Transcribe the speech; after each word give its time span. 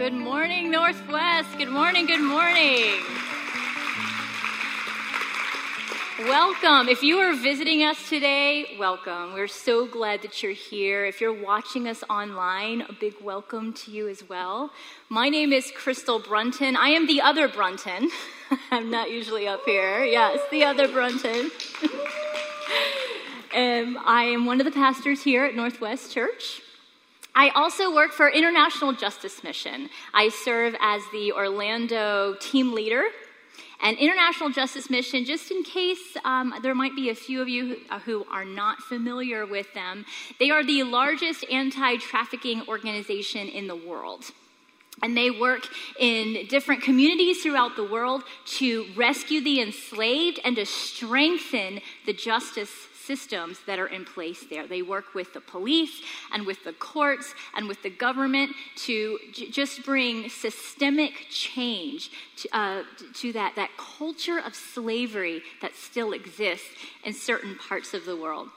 Good 0.00 0.14
morning, 0.14 0.70
Northwest. 0.70 1.58
Good 1.58 1.68
morning, 1.68 2.06
good 2.06 2.22
morning. 2.22 3.02
Welcome. 6.20 6.88
If 6.88 7.02
you 7.02 7.18
are 7.18 7.34
visiting 7.34 7.82
us 7.82 8.08
today, 8.08 8.78
welcome. 8.78 9.34
We're 9.34 9.46
so 9.46 9.86
glad 9.86 10.22
that 10.22 10.42
you're 10.42 10.52
here. 10.52 11.04
If 11.04 11.20
you're 11.20 11.34
watching 11.34 11.86
us 11.86 12.02
online, 12.08 12.80
a 12.88 12.94
big 12.94 13.16
welcome 13.20 13.74
to 13.74 13.90
you 13.90 14.08
as 14.08 14.26
well. 14.26 14.70
My 15.10 15.28
name 15.28 15.52
is 15.52 15.70
Crystal 15.70 16.18
Brunton. 16.18 16.78
I 16.78 16.88
am 16.88 17.06
the 17.06 17.20
other 17.20 17.46
Brunton. 17.46 18.08
I'm 18.70 18.90
not 18.90 19.10
usually 19.10 19.46
up 19.46 19.60
here. 19.66 20.02
Yes, 20.02 20.40
the 20.50 20.64
other 20.64 20.88
Brunton. 20.88 21.50
um, 23.54 23.98
I 24.06 24.30
am 24.32 24.46
one 24.46 24.62
of 24.62 24.64
the 24.64 24.72
pastors 24.72 25.24
here 25.24 25.44
at 25.44 25.54
Northwest 25.54 26.10
Church. 26.10 26.62
I 27.40 27.48
also 27.54 27.94
work 27.94 28.12
for 28.12 28.28
International 28.28 28.92
Justice 28.92 29.42
Mission. 29.42 29.88
I 30.12 30.28
serve 30.28 30.76
as 30.78 31.00
the 31.10 31.32
Orlando 31.32 32.34
team 32.38 32.74
leader 32.74 33.04
and 33.82 33.96
International 33.96 34.50
Justice 34.50 34.90
Mission, 34.90 35.24
just 35.24 35.50
in 35.50 35.62
case 35.62 36.18
um, 36.26 36.52
there 36.60 36.74
might 36.74 36.94
be 36.94 37.08
a 37.08 37.14
few 37.14 37.40
of 37.40 37.48
you 37.48 37.78
who, 38.04 38.24
uh, 38.24 38.24
are 38.30 38.44
not 38.44 38.80
familiar 38.80 39.46
with 39.46 39.72
them, 39.72 40.04
they 40.38 40.50
are 40.50 40.62
the 40.62 40.82
largest 40.82 41.46
anti 41.50 41.96
trafficking 41.96 42.60
organization 42.68 43.48
in 43.48 43.68
the 43.68 43.76
world. 43.76 44.32
And 45.02 45.16
they 45.16 45.30
work 45.30 45.66
in 45.98 46.46
different 46.46 46.82
communities 46.82 47.42
throughout 47.42 47.74
the 47.74 47.88
world 47.88 48.22
to 48.58 48.84
rescue 48.94 49.40
the 49.40 49.62
enslaved 49.62 50.40
and 50.44 50.56
to 50.56 50.66
strengthen 50.66 51.80
the 52.04 52.12
justice 52.12 52.68
systems 53.06 53.58
that 53.66 53.78
are 53.78 53.86
in 53.86 54.04
place 54.04 54.44
there. 54.48 54.66
They 54.66 54.82
work 54.82 55.14
with 55.14 55.32
the 55.32 55.40
police 55.40 56.02
and 56.32 56.46
with 56.46 56.64
the 56.64 56.72
courts 56.72 57.34
and 57.54 57.68
with 57.68 57.82
the 57.82 57.90
government 57.90 58.52
to 58.86 59.18
j- 59.32 59.50
just 59.50 59.84
bring 59.84 60.28
systemic 60.28 61.26
change 61.30 62.10
to, 62.36 62.56
uh, 62.56 62.82
to 63.14 63.32
that, 63.32 63.56
that 63.56 63.70
culture 63.76 64.38
of 64.38 64.54
slavery 64.54 65.42
that 65.62 65.74
still 65.74 66.12
exists 66.12 66.68
in 67.04 67.12
certain 67.12 67.56
parts 67.56 67.94
of 67.94 68.04
the 68.04 68.16
world. 68.16 68.48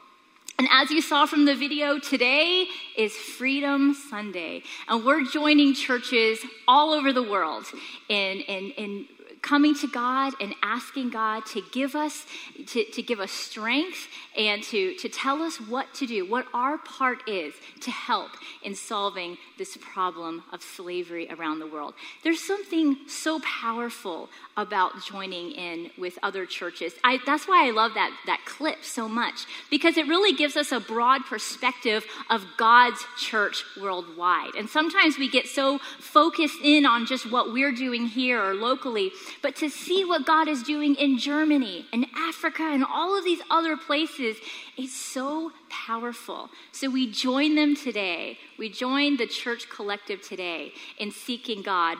And 0.59 0.67
as 0.71 0.91
you 0.91 1.01
saw 1.01 1.25
from 1.25 1.45
the 1.45 1.55
video, 1.55 1.99
today 1.99 2.67
is 2.95 3.11
Freedom 3.13 3.95
Sunday. 3.95 4.61
And 4.87 5.03
we're 5.03 5.25
joining 5.25 5.73
churches 5.73 6.39
all 6.67 6.91
over 6.93 7.11
the 7.11 7.23
world 7.23 7.65
in, 8.07 8.39
in, 8.41 8.71
in 8.71 9.07
coming 9.43 9.75
to 9.75 9.87
God 9.87 10.33
and 10.41 10.55
asking 10.63 11.11
God 11.11 11.45
to 11.47 11.61
give 11.71 11.95
us 11.95 12.25
to, 12.67 12.83
to 12.85 13.01
give 13.03 13.19
us 13.19 13.31
strength 13.31 14.07
and 14.35 14.63
to, 14.63 14.95
to 14.95 15.09
tell 15.09 15.43
us 15.43 15.57
what 15.57 15.93
to 15.95 16.07
do, 16.07 16.27
what 16.27 16.47
our 16.53 16.77
part 16.77 17.27
is 17.27 17.53
to 17.81 17.91
help 17.91 18.31
in 18.63 18.73
solving 18.73 19.37
this 19.57 19.77
problem 19.79 20.43
of 20.51 20.61
slavery 20.61 21.29
around 21.29 21.59
the 21.59 21.67
world. 21.67 21.93
There's 22.23 22.41
something 22.41 22.97
so 23.07 23.39
powerful 23.41 24.29
about 24.55 25.03
joining 25.05 25.51
in 25.51 25.91
with 25.97 26.17
other 26.23 26.45
churches. 26.45 26.93
I, 27.03 27.19
that's 27.25 27.47
why 27.47 27.67
I 27.67 27.71
love 27.71 27.93
that, 27.95 28.11
that 28.25 28.41
clip 28.45 28.83
so 28.83 29.09
much, 29.09 29.45
because 29.69 29.97
it 29.97 30.07
really 30.07 30.33
gives 30.33 30.55
us 30.55 30.71
a 30.71 30.79
broad 30.79 31.25
perspective 31.25 32.05
of 32.29 32.45
God's 32.57 33.03
church 33.19 33.63
worldwide. 33.79 34.55
And 34.55 34.69
sometimes 34.69 35.17
we 35.17 35.29
get 35.29 35.47
so 35.47 35.79
focused 35.99 36.59
in 36.63 36.85
on 36.85 37.05
just 37.05 37.29
what 37.29 37.51
we're 37.51 37.71
doing 37.71 38.05
here 38.05 38.41
or 38.41 38.53
locally, 38.53 39.11
but 39.41 39.55
to 39.57 39.69
see 39.69 40.05
what 40.05 40.25
God 40.25 40.47
is 40.47 40.63
doing 40.63 40.95
in 40.95 41.17
Germany 41.17 41.85
and 41.91 42.05
Africa 42.15 42.63
and 42.63 42.83
all 42.83 43.17
of 43.17 43.23
these 43.23 43.41
other 43.49 43.75
places 43.75 44.37
is 44.77 44.93
so 44.93 45.51
powerful. 45.69 46.49
So 46.71 46.89
we 46.89 47.11
join 47.11 47.55
them 47.55 47.75
today. 47.75 48.37
We 48.57 48.69
join 48.69 49.17
the 49.17 49.27
church 49.27 49.69
collective 49.69 50.21
today 50.21 50.73
in 50.97 51.11
seeking 51.11 51.61
God 51.61 51.97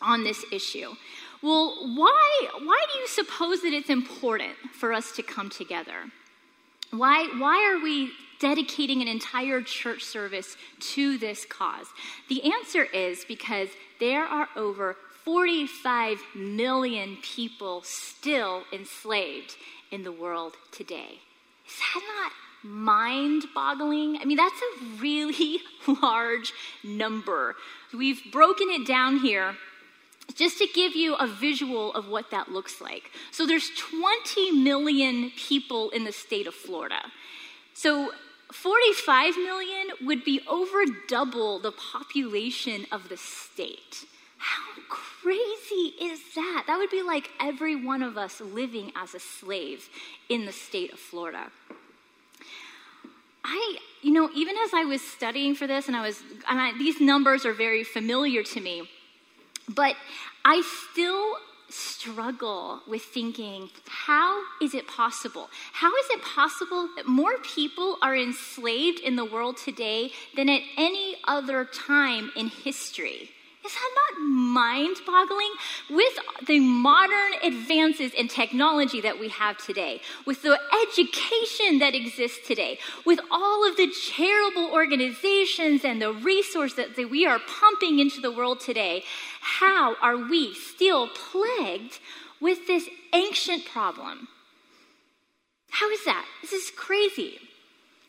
on 0.00 0.24
this 0.24 0.44
issue. 0.52 0.94
Well, 1.42 1.76
why, 1.96 2.48
why 2.62 2.86
do 2.92 2.98
you 3.00 3.08
suppose 3.08 3.62
that 3.62 3.72
it's 3.72 3.90
important 3.90 4.52
for 4.72 4.92
us 4.92 5.12
to 5.16 5.22
come 5.22 5.50
together? 5.50 6.10
Why, 6.92 7.28
why 7.38 7.72
are 7.72 7.82
we 7.82 8.12
dedicating 8.38 9.02
an 9.02 9.08
entire 9.08 9.62
church 9.62 10.04
service 10.04 10.56
to 10.92 11.18
this 11.18 11.44
cause? 11.44 11.86
The 12.28 12.52
answer 12.52 12.84
is 12.84 13.24
because 13.24 13.68
there 13.98 14.24
are 14.24 14.48
over 14.56 14.96
45 15.24 16.18
million 16.34 17.16
people 17.22 17.82
still 17.82 18.64
enslaved 18.72 19.56
in 19.90 20.02
the 20.02 20.12
world 20.12 20.54
today. 20.70 21.20
Is 21.66 21.74
that 21.78 22.02
not 22.16 22.32
mind 22.64 23.44
boggling? 23.54 24.18
I 24.20 24.24
mean, 24.24 24.36
that's 24.36 24.60
a 24.60 25.00
really 25.00 25.60
large 26.02 26.52
number. 26.82 27.56
We've 27.92 28.20
broken 28.32 28.68
it 28.70 28.86
down 28.86 29.18
here 29.18 29.56
just 30.34 30.58
to 30.58 30.66
give 30.74 30.94
you 30.94 31.14
a 31.14 31.26
visual 31.26 31.92
of 31.94 32.08
what 32.08 32.30
that 32.30 32.50
looks 32.50 32.80
like. 32.80 33.10
So 33.30 33.46
there's 33.46 33.70
20 33.76 34.52
million 34.52 35.30
people 35.36 35.90
in 35.90 36.04
the 36.04 36.12
state 36.12 36.46
of 36.46 36.54
Florida. 36.54 37.00
So 37.74 38.12
45 38.52 39.36
million 39.36 39.88
would 40.02 40.24
be 40.24 40.40
over 40.48 40.84
double 41.08 41.58
the 41.58 41.72
population 41.72 42.86
of 42.92 43.08
the 43.08 43.16
state. 43.16 44.04
How 44.42 44.72
crazy 44.88 45.94
is 46.00 46.20
that? 46.34 46.64
That 46.66 46.76
would 46.76 46.90
be 46.90 47.02
like 47.02 47.30
every 47.38 47.76
one 47.76 48.02
of 48.02 48.18
us 48.18 48.40
living 48.40 48.90
as 48.96 49.14
a 49.14 49.20
slave 49.20 49.88
in 50.28 50.46
the 50.46 50.52
state 50.52 50.92
of 50.92 50.98
Florida. 50.98 51.46
I, 53.44 53.76
you 54.02 54.12
know, 54.12 54.28
even 54.34 54.56
as 54.64 54.74
I 54.74 54.84
was 54.84 55.00
studying 55.00 55.54
for 55.54 55.68
this, 55.68 55.86
and 55.86 55.96
I 55.96 56.02
was, 56.02 56.20
and 56.48 56.60
I, 56.60 56.76
these 56.76 57.00
numbers 57.00 57.46
are 57.46 57.52
very 57.52 57.84
familiar 57.84 58.42
to 58.42 58.60
me, 58.60 58.90
but 59.68 59.94
I 60.44 60.62
still 60.90 61.36
struggle 61.68 62.80
with 62.88 63.02
thinking, 63.02 63.70
how 63.86 64.42
is 64.60 64.74
it 64.74 64.88
possible? 64.88 65.50
How 65.72 65.88
is 65.88 66.06
it 66.10 66.22
possible 66.22 66.88
that 66.96 67.06
more 67.06 67.38
people 67.38 67.96
are 68.02 68.16
enslaved 68.16 68.98
in 68.98 69.14
the 69.14 69.24
world 69.24 69.56
today 69.56 70.10
than 70.34 70.48
at 70.48 70.62
any 70.76 71.16
other 71.28 71.64
time 71.64 72.32
in 72.34 72.48
history? 72.48 73.30
Is 73.64 73.72
that 73.74 73.90
not 73.94 74.20
mind 74.20 74.96
boggling? 75.06 75.52
With 75.88 76.18
the 76.48 76.58
modern 76.58 77.34
advances 77.44 78.12
in 78.12 78.26
technology 78.26 79.00
that 79.00 79.20
we 79.20 79.28
have 79.28 79.56
today, 79.56 80.00
with 80.26 80.42
the 80.42 80.58
education 80.82 81.78
that 81.78 81.94
exists 81.94 82.46
today, 82.46 82.78
with 83.06 83.20
all 83.30 83.68
of 83.68 83.76
the 83.76 83.88
charitable 83.88 84.70
organizations 84.72 85.84
and 85.84 86.02
the 86.02 86.12
resources 86.12 86.88
that 86.96 87.08
we 87.08 87.24
are 87.24 87.38
pumping 87.38 88.00
into 88.00 88.20
the 88.20 88.32
world 88.32 88.58
today, 88.58 89.04
how 89.40 89.94
are 90.02 90.16
we 90.16 90.54
still 90.54 91.08
plagued 91.08 92.00
with 92.40 92.66
this 92.66 92.88
ancient 93.12 93.64
problem? 93.64 94.26
How 95.70 95.88
is 95.90 96.04
that? 96.04 96.26
This 96.42 96.52
is 96.52 96.70
crazy. 96.76 97.38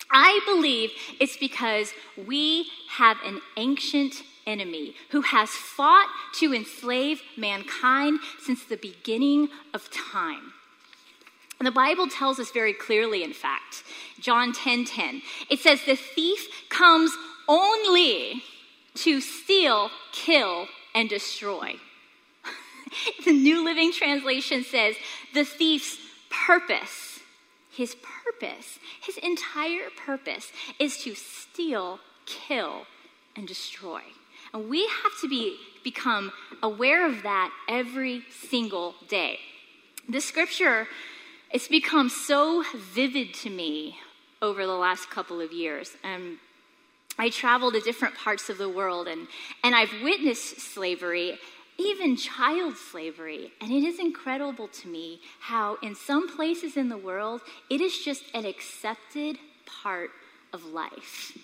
I 0.10 0.40
believe 0.46 0.92
it's 1.20 1.38
because 1.38 1.94
we 2.28 2.68
have 2.90 3.18
an 3.24 3.40
ancient 3.56 4.24
enemy 4.46 4.96
who 5.10 5.22
has 5.22 5.50
fought 5.50 6.10
to 6.36 6.54
enslave 6.54 7.22
mankind 7.38 8.20
since 8.42 8.64
the 8.64 8.78
beginning 8.78 9.50
of 9.74 9.90
time. 9.92 10.54
And 11.60 11.68
the 11.68 11.72
Bible 11.72 12.08
tells 12.08 12.40
us 12.40 12.52
very 12.52 12.74
clearly, 12.74 13.24
in 13.24 13.34
fact, 13.34 13.84
John 14.20 14.54
10 14.54 14.86
10, 14.86 15.22
it 15.50 15.60
says, 15.60 15.84
The 15.86 15.96
thief 15.96 16.48
comes 16.70 17.12
only 17.48 18.44
to 18.96 19.22
steal, 19.22 19.90
kill, 20.12 20.68
and 20.94 21.10
destroy. 21.10 21.76
the 23.26 23.32
New 23.32 23.64
Living 23.64 23.94
Translation 23.94 24.64
says, 24.64 24.96
The 25.34 25.46
thief's 25.46 25.98
purpose, 26.30 27.20
his 27.72 27.96
purpose, 27.96 28.80
his 29.02 29.18
entire 29.18 29.90
purpose 30.06 30.52
is 30.80 30.98
to 31.04 31.16
steal, 31.16 32.00
kill, 32.26 32.88
and 33.36 33.48
destroy. 33.48 34.02
And 34.54 34.70
we 34.70 34.88
have 35.04 35.20
to 35.22 35.28
be, 35.28 35.58
become 35.84 36.32
aware 36.62 37.08
of 37.08 37.24
that 37.24 37.52
every 37.68 38.24
single 38.30 38.96
day. 39.08 39.40
The 40.08 40.22
scripture, 40.22 40.88
it's 41.52 41.68
become 41.68 42.10
so 42.10 42.64
vivid 42.94 43.34
to 43.36 43.50
me 43.50 43.98
over 44.42 44.66
the 44.66 44.74
last 44.74 45.10
couple 45.10 45.42
of 45.42 45.52
years. 45.52 45.96
And 46.04 46.38
I 47.18 47.30
travel 47.30 47.72
to 47.72 47.80
different 47.80 48.16
parts 48.16 48.50
of 48.50 48.58
the 48.58 48.70
world 48.70 49.08
and, 49.08 49.28
and 49.64 49.76
I've 49.76 49.94
witnessed 50.04 50.60
slavery, 50.60 51.40
even 51.78 52.16
child 52.16 52.76
slavery. 52.76 53.52
And 53.62 53.72
it 53.72 53.84
is 53.84 54.00
incredible 54.00 54.68
to 54.68 54.88
me 54.88 55.22
how, 55.40 55.78
in 55.82 55.96
some 55.96 56.36
places 56.36 56.76
in 56.76 56.90
the 56.90 56.98
world, 56.98 57.42
it 57.70 57.82
is 57.82 57.98
just 58.00 58.24
an 58.34 58.46
accepted 58.46 59.38
part 59.66 60.10
of 60.52 60.66
life. 60.66 61.38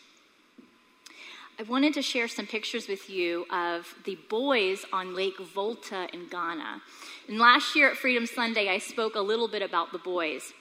I 1.59 1.63
wanted 1.63 1.93
to 1.95 2.01
share 2.01 2.29
some 2.29 2.47
pictures 2.47 2.87
with 2.87 3.09
you 3.09 3.45
of 3.51 3.93
the 4.05 4.17
boys 4.29 4.85
on 4.93 5.13
Lake 5.13 5.37
Volta 5.39 6.07
in 6.13 6.29
Ghana. 6.29 6.81
And 7.27 7.37
last 7.37 7.75
year 7.75 7.91
at 7.91 7.97
Freedom 7.97 8.25
Sunday, 8.25 8.69
I 8.69 8.77
spoke 8.77 9.15
a 9.15 9.19
little 9.19 9.49
bit 9.49 9.61
about 9.61 9.91
the 9.91 9.97
boys. 9.97 10.53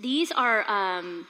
These 0.00 0.32
are 0.32 0.66
um, 0.66 1.26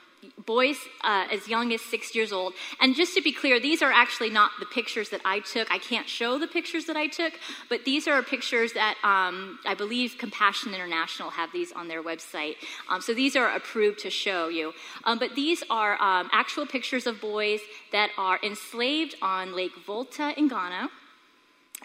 boys 0.47 0.77
uh, 1.03 1.27
as 1.31 1.49
young 1.49 1.73
as 1.73 1.81
six 1.81 2.15
years 2.15 2.33
old. 2.33 2.55
And 2.81 2.95
just 2.95 3.15
to 3.15 3.23
be 3.23 3.33
clear, 3.33 3.61
these 3.61 3.83
are 3.83 3.93
actually 3.93 4.31
not 4.31 4.51
the 4.61 4.67
pictures 4.67 5.11
that 5.11 5.21
I 5.25 5.41
took. 5.41 5.71
I 5.71 5.79
can't 5.79 6.09
show 6.09 6.39
the 6.39 6.47
pictures 6.47 6.87
that 6.87 6.97
I 6.97 7.07
took, 7.07 7.33
but 7.69 7.85
these 7.85 8.07
are 8.07 8.23
pictures 8.23 8.73
that 8.75 8.97
um, 9.03 9.59
I 9.67 9.75
believe 9.75 10.17
Compassion 10.19 10.75
International 10.75 11.31
have 11.31 11.51
these 11.53 11.73
on 11.73 11.89
their 11.89 12.03
website. 12.03 12.57
Um, 12.89 13.01
so 13.01 13.15
these 13.15 13.37
are 13.37 13.51
approved 13.55 14.01
to 14.01 14.11
show 14.11 14.49
you. 14.49 14.73
Um, 15.05 15.19
but 15.19 15.35
these 15.35 15.63
are 15.71 16.01
um, 16.01 16.31
actual 16.33 16.67
pictures 16.67 17.07
of 17.07 17.21
boys 17.21 17.61
that 17.91 18.11
are 18.17 18.39
enslaved 18.43 19.17
on 19.23 19.55
Lake 19.55 19.73
Volta 19.87 20.35
in 20.37 20.49
Ghana. 20.49 20.89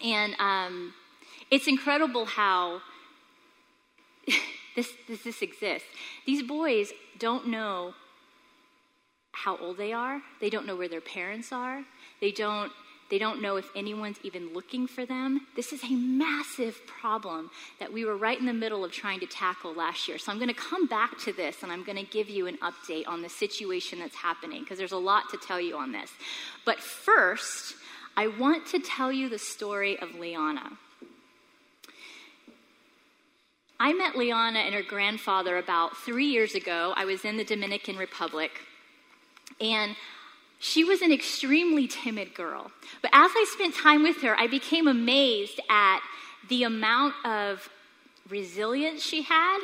And 0.03 0.35
um, 0.39 0.93
it's 1.49 1.67
incredible 1.67 2.25
how. 2.25 2.81
this, 4.75 4.91
this, 5.07 5.23
this 5.23 5.41
exists. 5.41 5.87
These 6.25 6.43
boys 6.43 6.91
don't 7.17 7.47
know 7.47 7.93
how 9.43 9.57
old 9.57 9.77
they 9.77 9.93
are. 9.93 10.21
They 10.41 10.49
don't 10.49 10.65
know 10.65 10.75
where 10.75 10.89
their 10.89 11.01
parents 11.01 11.51
are. 11.51 11.83
They 12.21 12.31
don't 12.31 12.71
they 13.09 13.19
don't 13.19 13.41
know 13.41 13.55
if 13.55 13.69
anyone's 13.73 14.17
even 14.23 14.53
looking 14.53 14.85
for 14.85 15.05
them. 15.05 15.47
This 15.55 15.71
is 15.71 15.81
a 15.81 15.93
massive 15.93 16.85
problem 16.85 17.49
that 17.79 17.93
we 17.93 18.03
were 18.03 18.17
right 18.17 18.37
in 18.37 18.45
the 18.45 18.53
middle 18.53 18.83
of 18.83 18.91
trying 18.91 19.21
to 19.21 19.25
tackle 19.25 19.73
last 19.73 20.09
year. 20.09 20.17
So 20.17 20.29
I'm 20.29 20.39
going 20.39 20.49
to 20.49 20.53
come 20.53 20.87
back 20.87 21.17
to 21.19 21.31
this 21.31 21.63
and 21.63 21.71
I'm 21.71 21.85
going 21.85 21.97
to 21.97 22.03
give 22.03 22.29
you 22.29 22.47
an 22.47 22.57
update 22.57 23.07
on 23.07 23.21
the 23.21 23.29
situation 23.29 23.99
that's 23.99 24.15
happening 24.15 24.61
because 24.61 24.77
there's 24.77 24.91
a 24.91 24.97
lot 24.97 25.29
to 25.31 25.37
tell 25.37 25.61
you 25.61 25.77
on 25.77 25.93
this. 25.93 26.11
But 26.65 26.81
first, 26.81 27.75
I 28.17 28.27
want 28.27 28.67
to 28.67 28.79
tell 28.79 29.09
you 29.09 29.29
the 29.29 29.39
story 29.39 29.97
of 29.99 30.15
Liana. 30.15 30.71
I 33.79 33.93
met 33.93 34.17
Liana 34.17 34.59
and 34.59 34.73
her 34.73 34.81
grandfather 34.81 35.57
about 35.57 35.95
three 35.95 36.25
years 36.25 36.55
ago. 36.55 36.93
I 36.97 37.05
was 37.05 37.23
in 37.23 37.37
the 37.37 37.45
Dominican 37.45 37.95
Republic. 37.95 38.51
And 39.59 39.95
she 40.59 40.83
was 40.83 41.01
an 41.01 41.11
extremely 41.11 41.87
timid 41.87 42.33
girl. 42.33 42.71
But 43.01 43.11
as 43.13 43.31
I 43.33 43.45
spent 43.53 43.75
time 43.75 44.03
with 44.03 44.21
her, 44.21 44.35
I 44.37 44.47
became 44.47 44.87
amazed 44.87 45.59
at 45.69 45.99
the 46.49 46.63
amount 46.63 47.13
of 47.25 47.69
resilience 48.29 49.03
she 49.03 49.21
had, 49.21 49.59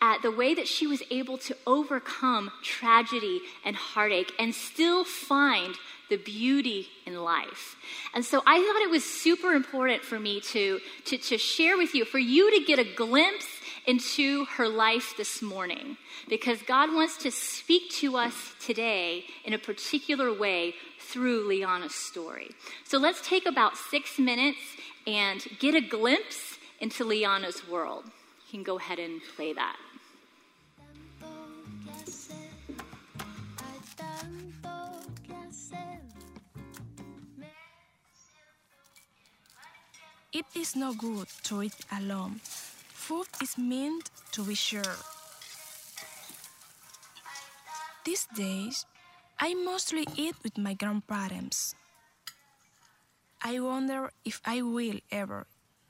at 0.00 0.22
the 0.22 0.30
way 0.30 0.54
that 0.54 0.68
she 0.68 0.86
was 0.86 1.02
able 1.10 1.38
to 1.38 1.56
overcome 1.66 2.50
tragedy 2.62 3.40
and 3.64 3.74
heartache 3.74 4.32
and 4.38 4.54
still 4.54 5.04
find 5.04 5.74
the 6.10 6.16
beauty 6.16 6.88
in 7.06 7.16
life. 7.16 7.76
And 8.14 8.24
so 8.24 8.42
I 8.46 8.58
thought 8.58 8.82
it 8.82 8.90
was 8.90 9.04
super 9.04 9.52
important 9.52 10.02
for 10.02 10.20
me 10.20 10.40
to, 10.40 10.80
to, 11.06 11.16
to 11.16 11.38
share 11.38 11.76
with 11.76 11.94
you, 11.94 12.04
for 12.04 12.18
you 12.18 12.58
to 12.58 12.64
get 12.64 12.78
a 12.78 12.84
glimpse 12.84 13.53
into 13.86 14.44
her 14.56 14.68
life 14.68 15.14
this 15.16 15.42
morning 15.42 15.96
because 16.28 16.62
God 16.62 16.92
wants 16.92 17.16
to 17.18 17.30
speak 17.30 17.90
to 18.00 18.16
us 18.16 18.54
today 18.60 19.24
in 19.44 19.52
a 19.52 19.58
particular 19.58 20.32
way 20.32 20.74
through 20.98 21.46
Liana's 21.48 21.94
story. 21.94 22.50
So 22.84 22.98
let's 22.98 23.26
take 23.26 23.46
about 23.46 23.76
six 23.76 24.18
minutes 24.18 24.58
and 25.06 25.44
get 25.58 25.74
a 25.74 25.80
glimpse 25.80 26.58
into 26.80 27.04
Liana's 27.04 27.68
world. 27.68 28.04
You 28.46 28.50
can 28.50 28.62
go 28.62 28.78
ahead 28.78 28.98
and 28.98 29.20
play 29.36 29.52
that. 29.52 29.76
It 40.32 40.46
is 40.56 40.74
no 40.74 40.94
good 40.94 41.28
to 41.44 41.62
eat 41.62 41.76
alone 41.92 42.40
Food 43.04 43.28
is 43.42 43.58
meant 43.58 44.08
to 44.32 44.42
be 44.42 44.54
shared. 44.54 45.04
These 48.02 48.26
days, 48.34 48.86
I 49.38 49.52
mostly 49.52 50.06
eat 50.16 50.36
with 50.42 50.56
my 50.56 50.72
grandparents. 50.72 51.74
I 53.42 53.60
wonder 53.60 54.10
if 54.24 54.40
I 54.46 54.62
will 54.62 55.00
ever 55.12 55.46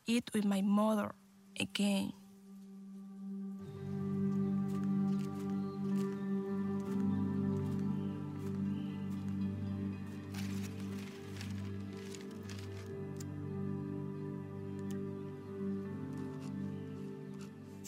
eat 0.06 0.28
with 0.34 0.44
my 0.44 0.60
mother 0.60 1.14
again. 1.60 2.12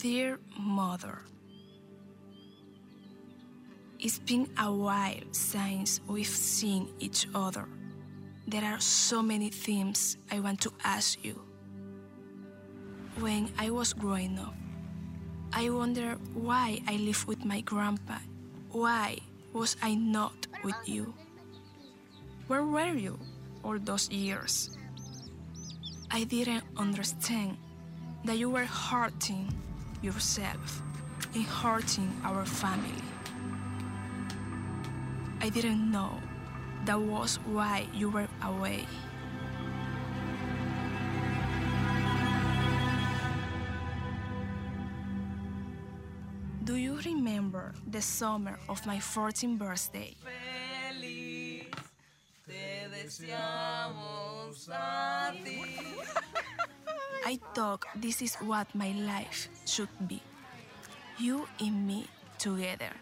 Dear 0.07 0.39
Mother, 0.57 1.19
It's 3.99 4.19
been 4.19 4.47
a 4.57 4.71
while 4.71 5.27
since 5.33 5.99
we've 6.07 6.25
seen 6.25 6.87
each 6.99 7.27
other. 7.35 7.67
There 8.47 8.63
are 8.63 8.79
so 8.79 9.21
many 9.21 9.49
things 9.49 10.15
I 10.31 10.39
want 10.39 10.61
to 10.61 10.71
ask 10.85 11.21
you. 11.25 11.35
When 13.19 13.51
I 13.59 13.69
was 13.69 13.91
growing 13.91 14.39
up, 14.39 14.55
I 15.51 15.69
wonder 15.69 16.15
why 16.33 16.79
I 16.87 16.95
lived 16.95 17.27
with 17.27 17.43
my 17.43 17.59
grandpa. 17.59 18.19
Why 18.71 19.17
was 19.51 19.75
I 19.83 19.95
not 19.95 20.47
with 20.63 20.79
you? 20.85 21.13
Where 22.47 22.63
were 22.63 22.95
you 22.95 23.19
all 23.61 23.77
those 23.77 24.09
years? 24.09 24.71
I 26.09 26.23
didn't 26.23 26.63
understand 26.77 27.57
that 28.23 28.37
you 28.37 28.49
were 28.49 28.71
hurting 28.71 29.51
yourself 30.01 30.81
in 31.33 31.43
hurting 31.43 32.11
our 32.23 32.45
family. 32.45 33.03
I 35.41 35.49
didn't 35.49 35.91
know 35.91 36.19
that 36.85 36.99
was 36.99 37.37
why 37.45 37.87
you 37.93 38.09
were 38.09 38.27
away. 38.43 38.85
Do 46.63 46.75
you 46.75 46.99
remember 47.05 47.73
the 47.89 48.01
summer 48.01 48.59
of 48.67 48.85
my 48.85 48.97
14th 48.97 49.57
birthday? 49.57 50.15
I 57.27 57.43
thought 57.53 57.83
this 57.91 58.21
is 58.21 58.39
what 58.39 58.71
my 58.71 58.95
life 59.03 59.51
should 59.67 59.91
be. 60.07 60.23
You 61.19 61.43
and 61.59 61.85
me 61.85 62.07
together. 62.39 62.95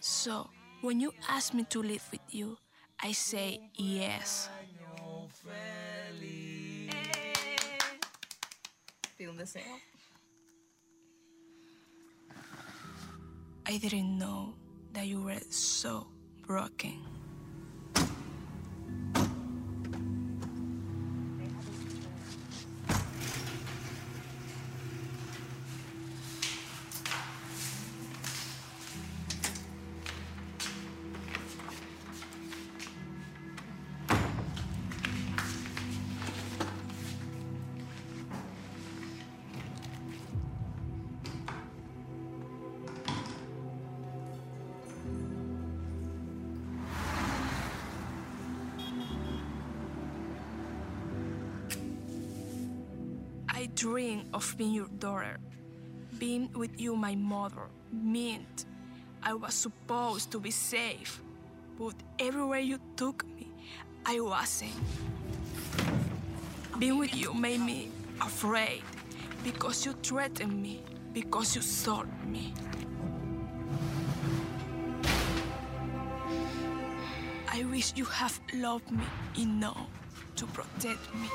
So, 0.00 0.50
when 0.82 0.98
you 0.98 1.14
ask 1.30 1.54
me 1.54 1.62
to 1.70 1.78
live 1.78 2.02
with 2.10 2.26
you, 2.34 2.58
I 2.98 3.12
say 3.12 3.60
yes. 3.78 4.50
Feel 9.14 9.32
the 9.38 9.46
same. 9.46 9.78
I 13.70 13.78
didn't 13.78 14.18
know 14.18 14.58
that 14.94 15.06
you 15.06 15.22
were 15.22 15.46
so 15.50 16.08
broken. 16.42 17.17
Dream 53.78 54.24
of 54.34 54.56
being 54.58 54.72
your 54.74 54.88
daughter, 54.98 55.38
being 56.18 56.50
with 56.52 56.80
you, 56.80 56.96
my 56.96 57.14
mother, 57.14 57.68
meant 57.92 58.64
I 59.22 59.34
was 59.34 59.54
supposed 59.54 60.32
to 60.32 60.40
be 60.40 60.50
safe, 60.50 61.22
but 61.78 61.94
everywhere 62.18 62.58
you 62.58 62.80
took 62.96 63.24
me, 63.36 63.46
I 64.04 64.18
wasn't. 64.18 64.72
Being 66.76 66.98
with 66.98 67.14
you 67.14 67.32
made 67.32 67.60
me 67.60 67.90
afraid 68.20 68.82
because 69.44 69.86
you 69.86 69.92
threatened 70.02 70.60
me, 70.60 70.82
because 71.12 71.54
you 71.54 71.62
sold 71.62 72.08
me. 72.26 72.54
I 77.46 77.62
wish 77.70 77.92
you 77.94 78.06
have 78.06 78.40
loved 78.54 78.90
me 78.90 79.04
enough 79.38 79.86
to 80.34 80.46
protect 80.46 81.14
me. 81.14 81.28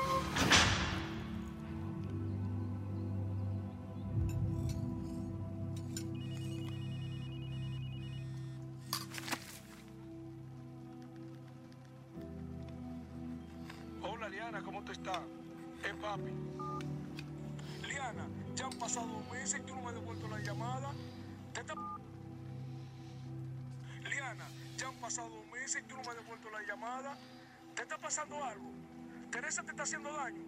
Tú 25.64 25.96
no 25.96 26.02
me 26.02 26.08
has 26.10 26.16
devuelto 26.16 26.50
la 26.50 26.62
llamada. 26.62 27.16
¿Te 27.74 27.82
está 27.82 27.96
pasando 27.98 28.42
algo? 28.42 28.70
¿Teresa 29.30 29.62
te 29.62 29.70
está 29.70 29.82
haciendo 29.82 30.12
daño? 30.12 30.44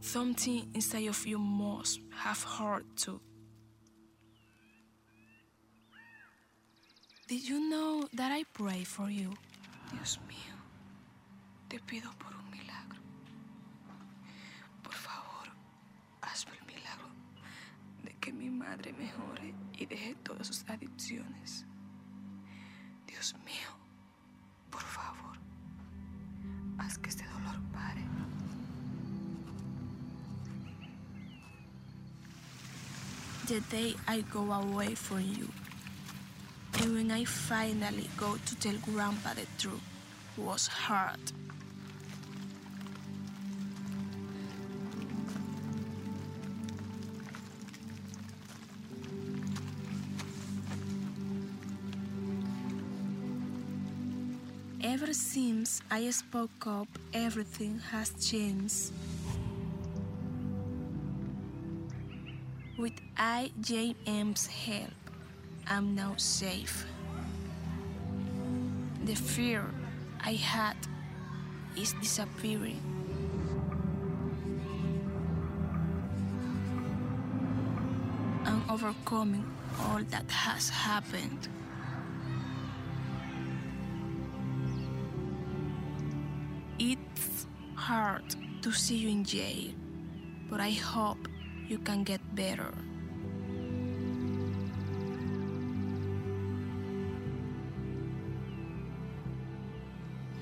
Something 0.00 0.70
inside 0.72 1.08
of 1.08 1.26
you 1.26 1.38
must 1.38 2.00
have 2.10 2.42
hurt 2.42 2.86
too. 2.96 3.20
Did 7.28 7.48
you 7.48 7.58
know 7.58 8.06
that 8.14 8.30
I 8.30 8.44
pray 8.52 8.84
for 8.84 9.10
you? 9.10 9.34
Dios 9.92 10.20
mío, 10.28 10.54
te 11.68 11.80
pido 11.80 12.08
por 12.18 12.32
un 12.36 12.50
milagro. 12.52 13.00
Por 14.84 14.94
favor, 14.94 15.48
hazme 16.22 16.52
el 16.60 16.66
milagro 16.66 17.08
de 18.04 18.12
que 18.20 18.32
mi 18.32 18.48
madre 18.48 18.92
mejore 18.92 19.54
y 19.76 19.86
deje 19.86 20.14
todas 20.22 20.46
sus 20.46 20.62
adicciones. 20.68 21.64
Dios 23.08 23.34
mío, 23.44 23.70
por 24.70 24.82
favor, 24.82 25.36
haz 26.78 26.96
que 26.98 27.08
este 27.10 27.24
dolor 27.26 27.60
pare. 27.72 28.04
The 33.48 33.60
day 33.70 33.96
I 34.06 34.22
go 34.32 34.52
away 34.52 34.94
from 34.94 35.22
you, 35.22 35.48
and 36.74 36.94
when 36.94 37.10
I 37.10 37.24
finally 37.24 38.08
go 38.16 38.36
to 38.44 38.54
tell 38.56 38.74
Grandpa 38.84 39.34
the 39.34 39.46
truth, 39.58 39.80
was 40.36 40.66
hard. 40.66 41.18
Ever 54.82 55.12
since 55.12 55.82
I 55.90 56.08
spoke 56.10 56.66
up, 56.66 56.88
everything 57.12 57.80
has 57.90 58.10
changed. 58.20 58.92
With 62.78 62.94
IJM's 63.16 64.46
help, 64.46 65.05
I'm 65.68 65.96
now 65.96 66.14
safe. 66.16 66.86
The 69.04 69.16
fear 69.16 69.64
I 70.24 70.34
had 70.34 70.76
is 71.76 71.92
disappearing. 71.94 72.80
I'm 78.44 78.62
overcoming 78.70 79.44
all 79.80 80.02
that 80.10 80.30
has 80.30 80.68
happened. 80.68 81.48
It's 86.78 87.46
hard 87.74 88.36
to 88.62 88.70
see 88.70 88.96
you 88.96 89.08
in 89.08 89.24
jail, 89.24 89.72
but 90.48 90.60
I 90.60 90.70
hope 90.70 91.26
you 91.66 91.78
can 91.78 92.04
get 92.04 92.20
better. 92.36 92.72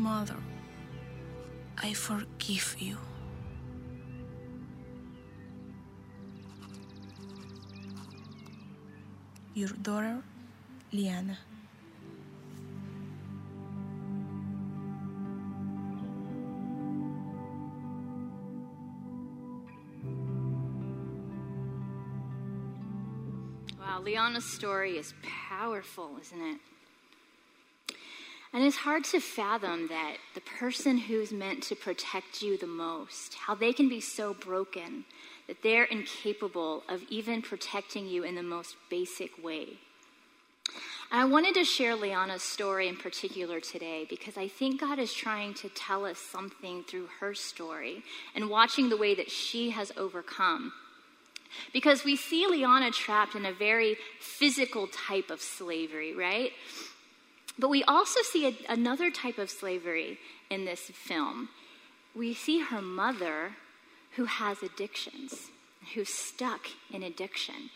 Mother, 0.04 0.36
I 1.78 1.94
forgive 1.94 2.76
you. 2.78 2.98
Your 9.54 9.70
daughter, 9.70 10.22
Liana. 10.92 11.38
Wow, 23.80 24.02
Liana's 24.02 24.44
story 24.54 24.98
is 24.98 25.14
powerful, 25.22 26.18
isn't 26.20 26.42
it? 26.42 26.73
And 28.54 28.62
it's 28.62 28.76
hard 28.76 29.02
to 29.06 29.18
fathom 29.18 29.88
that 29.88 30.18
the 30.36 30.40
person 30.40 30.96
who's 30.96 31.32
meant 31.32 31.64
to 31.64 31.74
protect 31.74 32.40
you 32.40 32.56
the 32.56 32.68
most, 32.68 33.34
how 33.34 33.56
they 33.56 33.72
can 33.72 33.88
be 33.88 34.00
so 34.00 34.32
broken 34.32 35.04
that 35.48 35.60
they're 35.64 35.84
incapable 35.84 36.84
of 36.88 37.02
even 37.10 37.42
protecting 37.42 38.06
you 38.06 38.22
in 38.22 38.36
the 38.36 38.44
most 38.44 38.76
basic 38.88 39.42
way. 39.42 39.80
I 41.10 41.24
wanted 41.24 41.54
to 41.54 41.64
share 41.64 41.96
Liana's 41.96 42.44
story 42.44 42.86
in 42.86 42.96
particular 42.96 43.58
today 43.58 44.06
because 44.08 44.36
I 44.36 44.46
think 44.46 44.80
God 44.80 45.00
is 45.00 45.12
trying 45.12 45.54
to 45.54 45.68
tell 45.70 46.06
us 46.06 46.18
something 46.18 46.84
through 46.84 47.08
her 47.20 47.34
story 47.34 48.04
and 48.36 48.48
watching 48.48 48.88
the 48.88 48.96
way 48.96 49.16
that 49.16 49.32
she 49.32 49.70
has 49.70 49.90
overcome. 49.96 50.72
Because 51.72 52.04
we 52.04 52.14
see 52.14 52.46
Liana 52.46 52.92
trapped 52.92 53.34
in 53.34 53.46
a 53.46 53.52
very 53.52 53.96
physical 54.20 54.86
type 54.88 55.30
of 55.30 55.40
slavery, 55.40 56.14
right? 56.14 56.52
But 57.58 57.68
we 57.68 57.84
also 57.84 58.20
see 58.22 58.46
a, 58.46 58.72
another 58.72 59.10
type 59.10 59.38
of 59.38 59.50
slavery 59.50 60.18
in 60.50 60.64
this 60.64 60.80
film. 60.80 61.48
We 62.14 62.34
see 62.34 62.60
her 62.60 62.82
mother 62.82 63.52
who 64.16 64.24
has 64.24 64.62
addictions, 64.62 65.50
who's 65.94 66.08
stuck 66.08 66.68
in 66.92 67.02
addiction. 67.02 67.70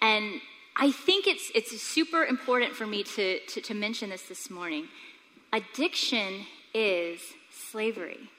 And 0.00 0.40
I 0.76 0.90
think 0.92 1.26
it's, 1.26 1.50
it's 1.54 1.80
super 1.80 2.24
important 2.24 2.74
for 2.74 2.86
me 2.86 3.02
to, 3.02 3.40
to, 3.40 3.60
to 3.60 3.74
mention 3.74 4.10
this 4.10 4.22
this 4.22 4.50
morning. 4.50 4.88
Addiction 5.52 6.46
is 6.72 7.20
slavery, 7.50 8.30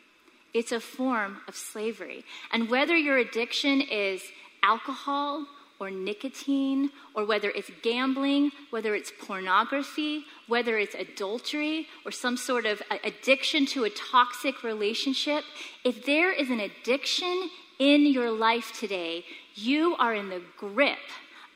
it's 0.54 0.72
a 0.72 0.80
form 0.80 1.38
of 1.48 1.56
slavery. 1.56 2.24
And 2.52 2.70
whether 2.70 2.96
your 2.96 3.18
addiction 3.18 3.82
is 3.82 4.22
alcohol 4.64 5.46
or 5.82 5.90
nicotine, 5.90 6.92
or 7.16 7.26
whether 7.26 7.50
it's 7.50 7.72
gambling, 7.82 8.52
whether 8.70 8.94
it's 8.94 9.12
pornography, 9.20 10.24
whether 10.48 10.78
it's 10.78 10.94
adultery, 10.94 11.88
or 12.06 12.12
some 12.12 12.38
sort 12.38 12.68
of 12.68 12.84
addiction 13.04 13.66
to 13.66 13.84
a 13.84 13.90
toxic 13.90 14.62
relationship, 14.62 15.44
if 15.84 16.06
there 16.06 16.32
is 16.32 16.52
an 16.52 16.60
addiction 16.60 17.50
in 17.80 18.06
your 18.06 18.30
life 18.30 18.72
today, 18.80 19.26
you 19.56 19.96
are 19.98 20.14
in 20.14 20.30
the 20.30 20.44
grip 20.56 21.00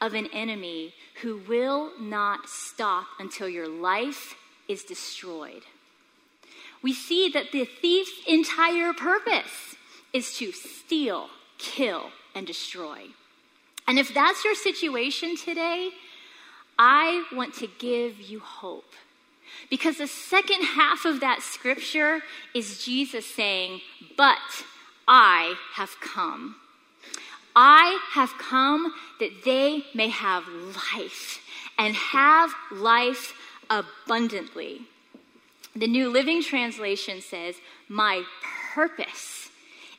of 0.02 0.16
an 0.16 0.28
enemy 0.34 0.96
who 1.22 1.40
will 1.48 1.92
not 2.00 2.50
stop 2.50 3.06
until 3.20 3.48
your 3.48 3.68
life 3.68 4.34
is 4.68 4.84
destroyed. 4.84 5.62
We 6.82 6.94
see 6.94 7.30
that 7.30 7.52
the 7.52 7.66
thief's 7.66 8.26
entire 8.28 8.92
purpose 8.92 9.76
is 10.14 10.36
to 10.38 10.52
steal, 10.52 11.28
kill, 11.60 12.10
and 12.34 12.48
destroy. 12.48 13.10
And 13.88 14.00
if 14.00 14.14
that's 14.14 14.44
your 14.44 14.56
situation 14.56 15.38
today, 15.38 15.90
I 16.78 17.24
want 17.32 17.54
to 17.56 17.68
give 17.80 18.20
you 18.20 18.40
hope. 18.40 18.94
Because 19.70 19.98
the 19.98 20.08
second 20.08 20.64
half 20.64 21.06
of 21.06 21.20
that 21.22 21.42
scripture 21.42 22.22
is 22.54 22.84
Jesus 22.84 23.26
saying, 23.26 23.82
But 24.18 24.38
I 25.08 25.56
have 25.74 26.00
come. 26.02 26.56
I 27.56 28.00
have 28.12 28.38
come 28.38 28.94
that 29.20 29.44
they 29.46 29.86
may 29.94 30.10
have 30.10 30.46
life 30.48 31.42
and 31.78 31.96
have 31.96 32.54
life 32.72 33.34
abundantly. 33.70 34.82
The 35.76 35.88
New 35.88 36.10
Living 36.10 36.44
Translation 36.44 37.22
says, 37.22 37.56
My 37.88 38.24
purpose 38.74 39.50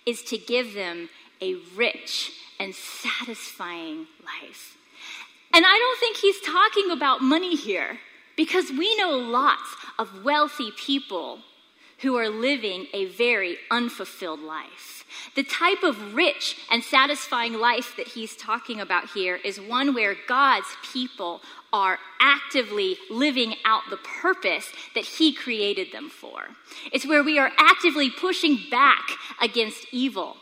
is 0.04 0.22
to 0.24 0.38
give 0.38 0.74
them 0.74 1.08
a 1.40 1.56
rich 1.74 2.32
and 2.58 2.74
satisfying 2.74 4.06
life. 4.24 4.76
And 5.52 5.64
I 5.66 5.78
don't 5.78 6.00
think 6.00 6.16
he's 6.16 6.40
talking 6.40 6.90
about 6.90 7.22
money 7.22 7.56
here 7.56 7.98
because 8.36 8.70
we 8.70 8.96
know 8.96 9.10
lots 9.10 9.74
of 9.98 10.24
wealthy 10.24 10.70
people 10.76 11.40
who 12.00 12.16
are 12.16 12.28
living 12.28 12.86
a 12.92 13.06
very 13.06 13.56
unfulfilled 13.70 14.40
life. 14.40 15.04
The 15.34 15.42
type 15.42 15.82
of 15.82 16.14
rich 16.14 16.56
and 16.70 16.82
satisfying 16.82 17.54
life 17.54 17.94
that 17.96 18.08
he's 18.08 18.36
talking 18.36 18.80
about 18.80 19.10
here 19.10 19.36
is 19.36 19.60
one 19.60 19.94
where 19.94 20.14
God's 20.28 20.66
people 20.92 21.40
are 21.72 21.98
actively 22.20 22.96
living 23.10 23.54
out 23.64 23.82
the 23.88 23.96
purpose 23.96 24.70
that 24.94 25.04
he 25.04 25.32
created 25.32 25.92
them 25.92 26.10
for. 26.10 26.48
It's 26.92 27.06
where 27.06 27.22
we 27.22 27.38
are 27.38 27.52
actively 27.58 28.10
pushing 28.10 28.58
back 28.70 29.10
against 29.40 29.86
evil. 29.90 30.36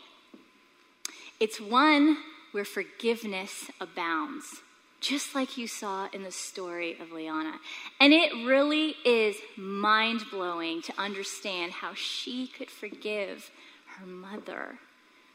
It's 1.39 1.59
one 1.59 2.17
where 2.51 2.65
forgiveness 2.65 3.69
abounds 3.79 4.61
just 5.01 5.35
like 5.35 5.55
you 5.55 5.67
saw 5.67 6.07
in 6.13 6.23
the 6.23 6.31
story 6.31 6.97
of 6.99 7.11
Liana. 7.11 7.59
And 7.99 8.11
it 8.11 8.31
really 8.45 8.95
is 9.05 9.35
mind 9.55 10.21
blowing 10.31 10.81
to 10.83 10.93
understand 10.99 11.73
how 11.73 11.93
she 11.93 12.47
could 12.47 12.71
forgive 12.71 13.51
her 13.97 14.05
mother 14.07 14.79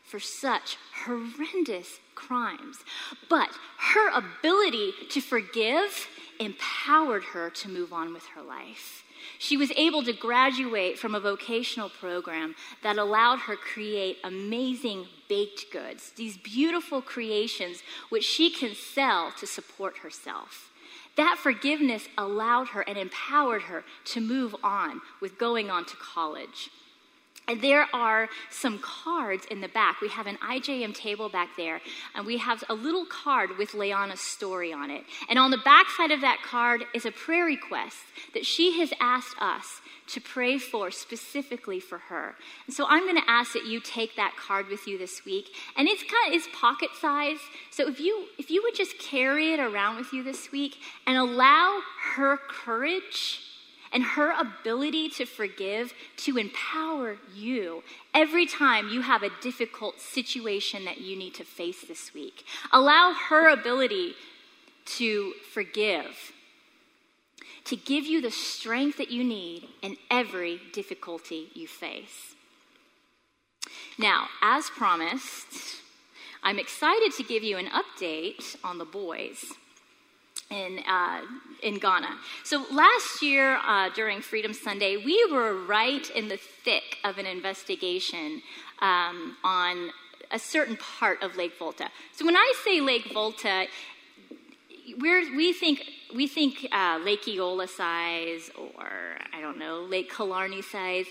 for 0.03 0.19
such 0.19 0.77
horrendous 1.05 2.01
crimes. 2.17 2.79
But 3.29 3.51
her 3.79 4.11
ability 4.11 4.93
to 5.11 5.21
forgive 5.21 6.09
empowered 6.41 7.23
her 7.25 7.49
to 7.51 7.69
move 7.69 7.93
on 7.93 8.13
with 8.13 8.27
her 8.35 8.43
life. 8.43 9.05
She 9.39 9.57
was 9.57 9.73
able 9.77 10.03
to 10.05 10.13
graduate 10.13 10.99
from 10.99 11.15
a 11.15 11.21
vocational 11.21 11.89
program 11.89 12.55
that 12.83 12.99
allowed 12.99 13.41
her 13.41 13.57
create 13.57 14.19
amazing 14.25 15.07
baked 15.29 15.71
goods, 15.73 16.13
these 16.17 16.37
beautiful 16.37 17.01
creations 17.03 17.83
which 18.09 18.25
she 18.25 18.51
can 18.51 18.75
sell 18.75 19.33
to 19.39 19.47
support 19.47 19.99
herself. 19.99 20.71
That 21.17 21.39
forgiveness 21.39 22.09
allowed 22.17 22.69
her 22.69 22.83
and 22.83 22.97
empowered 22.97 23.63
her 23.63 23.85
to 24.07 24.21
move 24.21 24.55
on 24.63 25.01
with 25.21 25.39
going 25.39 25.71
on 25.71 25.85
to 25.87 25.97
college. 25.97 26.71
There 27.55 27.87
are 27.93 28.29
some 28.51 28.79
cards 28.79 29.47
in 29.51 29.61
the 29.61 29.69
back. 29.69 30.01
We 30.01 30.09
have 30.09 30.27
an 30.27 30.37
IJM 30.37 30.95
table 30.95 31.29
back 31.29 31.51
there, 31.57 31.81
and 32.15 32.27
we 32.27 32.39
have 32.39 32.63
a 32.69 32.75
little 32.75 33.07
card 33.07 33.59
with 33.59 33.73
Liana's 33.73 34.21
story 34.21 34.73
on 34.73 34.91
it. 34.91 35.05
And 35.29 35.39
on 35.39 35.51
the 35.51 35.59
back 35.59 35.87
side 35.91 36.11
of 36.11 36.21
that 36.21 36.39
card 36.45 36.85
is 36.95 37.07
a 37.07 37.13
prayer 37.13 37.45
request 37.45 37.99
that 38.35 38.47
she 38.47 38.79
has 38.81 38.93
asked 39.01 39.37
us 39.41 39.81
to 40.09 40.21
pray 40.21 40.59
for 40.59 40.91
specifically 40.91 41.79
for 41.81 41.99
her. 41.99 42.35
And 42.67 42.75
so 42.75 42.85
I'm 42.89 43.05
going 43.05 43.21
to 43.21 43.31
ask 43.31 43.53
that 43.53 43.67
you 43.67 43.81
take 43.81 44.17
that 44.17 44.35
card 44.37 44.69
with 44.69 44.87
you 44.87 44.99
this 44.99 45.25
week. 45.25 45.55
And 45.77 45.89
it's 45.89 46.03
kind 46.03 46.35
of 46.35 46.35
it's 46.35 46.49
pocket 46.53 46.91
size. 47.01 47.39
So 47.71 47.89
if 47.89 48.01
you 48.01 48.27
if 48.39 48.51
you 48.51 48.63
would 48.63 48.75
just 48.75 48.99
carry 48.99 49.53
it 49.53 49.61
around 49.61 49.97
with 49.97 50.13
you 50.13 50.23
this 50.23 50.51
week 50.51 50.79
and 51.07 51.17
allow 51.17 51.81
her 52.15 52.37
courage 52.37 53.50
and 53.93 54.03
her 54.03 54.33
ability 54.39 55.09
to 55.09 55.25
forgive 55.25 55.93
to 56.17 56.39
empower 56.39 57.17
you 57.35 57.83
every 58.15 58.47
time 58.47 58.89
you 58.89 59.03
have 59.03 59.23
a 59.23 59.31
difficult 59.43 60.01
situation 60.01 60.85
that 60.85 61.01
you 61.01 61.17
need 61.17 61.35
to 61.35 61.45
face 61.45 61.83
this 61.87 62.15
week. 62.15 62.45
Allow 62.73 63.13
her 63.29 63.49
ability 63.49 64.15
to 64.97 65.33
forgive 65.53 66.33
to 67.65 67.77
give 67.77 68.07
you 68.07 68.21
the 68.21 68.31
strength 68.31 68.99
that 68.99 69.11
you 69.11 69.23
need 69.23 69.69
in 69.83 69.97
every 70.11 70.61
difficulty 70.73 71.49
you 71.55 71.69
face. 71.69 72.35
Now, 73.99 74.29
as 74.43 74.71
promised, 74.71 75.77
I'm 76.43 76.59
excited 76.59 77.13
to 77.17 77.23
give 77.23 77.43
you 77.43 77.59
an 77.59 77.67
update 77.67 78.57
on 78.65 78.79
the 78.79 78.85
boys 78.85 79.45
in, 80.51 80.81
uh, 80.87 81.23
in 81.63 81.79
Ghana. 81.79 82.19
So 82.45 82.65
last 82.73 83.23
year 83.23 83.59
uh, 83.65 83.91
during 83.95 84.21
Freedom 84.21 84.53
Sunday, 84.53 84.97
we 84.97 85.27
were 85.31 85.55
right 85.65 86.09
in 86.11 86.29
the 86.29 86.37
thick 86.37 86.99
of 87.05 87.19
an 87.19 87.27
investigation 87.27 88.43
um, 88.81 89.37
on 89.45 89.91
a 90.31 90.39
certain 90.39 90.77
part 90.77 91.23
of 91.23 91.37
Lake 91.37 91.59
Volta. 91.59 91.89
So 92.13 92.25
when 92.25 92.37
I 92.37 92.53
say 92.65 92.81
Lake 92.81 93.13
Volta, 93.13 93.67
we 94.99 95.53
think 95.53 95.89
we 96.15 96.27
think 96.27 96.67
uh, 96.73 96.99
Lake 97.05 97.29
Eola 97.29 97.69
size, 97.69 98.51
or 98.57 98.89
I 99.33 99.41
don't 99.41 99.59
know, 99.59 99.83
Lake 99.83 100.13
Killarney 100.13 100.63
size. 100.63 101.07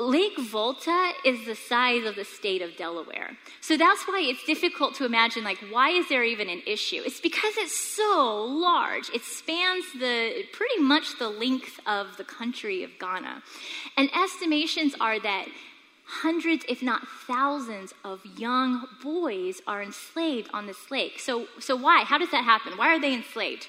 Lake 0.00 0.38
Volta 0.38 1.10
is 1.24 1.44
the 1.44 1.56
size 1.56 2.04
of 2.04 2.14
the 2.14 2.24
state 2.24 2.62
of 2.62 2.76
Delaware. 2.76 3.36
So 3.60 3.76
that's 3.76 4.06
why 4.06 4.20
it's 4.20 4.44
difficult 4.44 4.94
to 4.96 5.04
imagine, 5.04 5.42
like, 5.42 5.58
why 5.70 5.90
is 5.90 6.08
there 6.08 6.22
even 6.22 6.48
an 6.48 6.62
issue? 6.66 7.02
It's 7.04 7.20
because 7.20 7.54
it's 7.56 7.76
so 7.76 8.44
large. 8.44 9.10
It 9.12 9.22
spans 9.24 9.84
the 9.98 10.44
pretty 10.52 10.80
much 10.80 11.18
the 11.18 11.28
length 11.28 11.80
of 11.84 12.16
the 12.16 12.22
country 12.22 12.84
of 12.84 12.90
Ghana. 13.00 13.42
And 13.96 14.08
estimations 14.14 14.94
are 15.00 15.18
that 15.18 15.48
hundreds, 16.04 16.64
if 16.68 16.80
not 16.80 17.06
thousands, 17.26 17.92
of 18.04 18.24
young 18.36 18.86
boys 19.02 19.60
are 19.66 19.82
enslaved 19.82 20.48
on 20.54 20.68
this 20.68 20.92
lake. 20.92 21.18
So, 21.18 21.48
so 21.58 21.74
why? 21.74 22.04
How 22.04 22.18
does 22.18 22.30
that 22.30 22.44
happen? 22.44 22.78
Why 22.78 22.94
are 22.94 23.00
they 23.00 23.14
enslaved? 23.14 23.66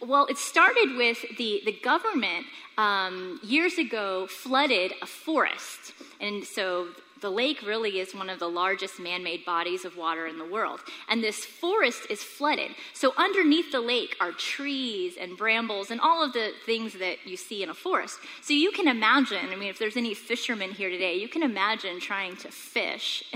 Well, 0.00 0.26
it 0.26 0.36
started 0.36 0.96
with 0.96 1.24
the, 1.38 1.62
the 1.64 1.72
government 1.72 2.46
um, 2.76 3.40
years 3.42 3.78
ago 3.78 4.26
flooded 4.26 4.92
a 5.00 5.06
forest. 5.06 5.94
And 6.20 6.44
so 6.44 6.88
the 7.22 7.30
lake 7.30 7.62
really 7.62 7.98
is 7.98 8.14
one 8.14 8.28
of 8.28 8.38
the 8.38 8.48
largest 8.48 9.00
man 9.00 9.24
made 9.24 9.44
bodies 9.46 9.86
of 9.86 9.96
water 9.96 10.26
in 10.26 10.36
the 10.36 10.44
world. 10.44 10.80
And 11.08 11.24
this 11.24 11.44
forest 11.44 12.02
is 12.10 12.22
flooded. 12.22 12.72
So 12.92 13.14
underneath 13.16 13.72
the 13.72 13.80
lake 13.80 14.16
are 14.20 14.32
trees 14.32 15.16
and 15.18 15.36
brambles 15.36 15.90
and 15.90 16.00
all 16.00 16.22
of 16.22 16.34
the 16.34 16.52
things 16.66 16.92
that 16.94 17.26
you 17.26 17.38
see 17.38 17.62
in 17.62 17.70
a 17.70 17.74
forest. 17.74 18.18
So 18.42 18.52
you 18.52 18.72
can 18.72 18.88
imagine, 18.88 19.46
I 19.50 19.56
mean, 19.56 19.70
if 19.70 19.78
there's 19.78 19.96
any 19.96 20.12
fishermen 20.12 20.72
here 20.72 20.90
today, 20.90 21.14
you 21.14 21.28
can 21.28 21.42
imagine 21.42 22.00
trying 22.00 22.36
to 22.36 22.48
fish. 22.48 23.24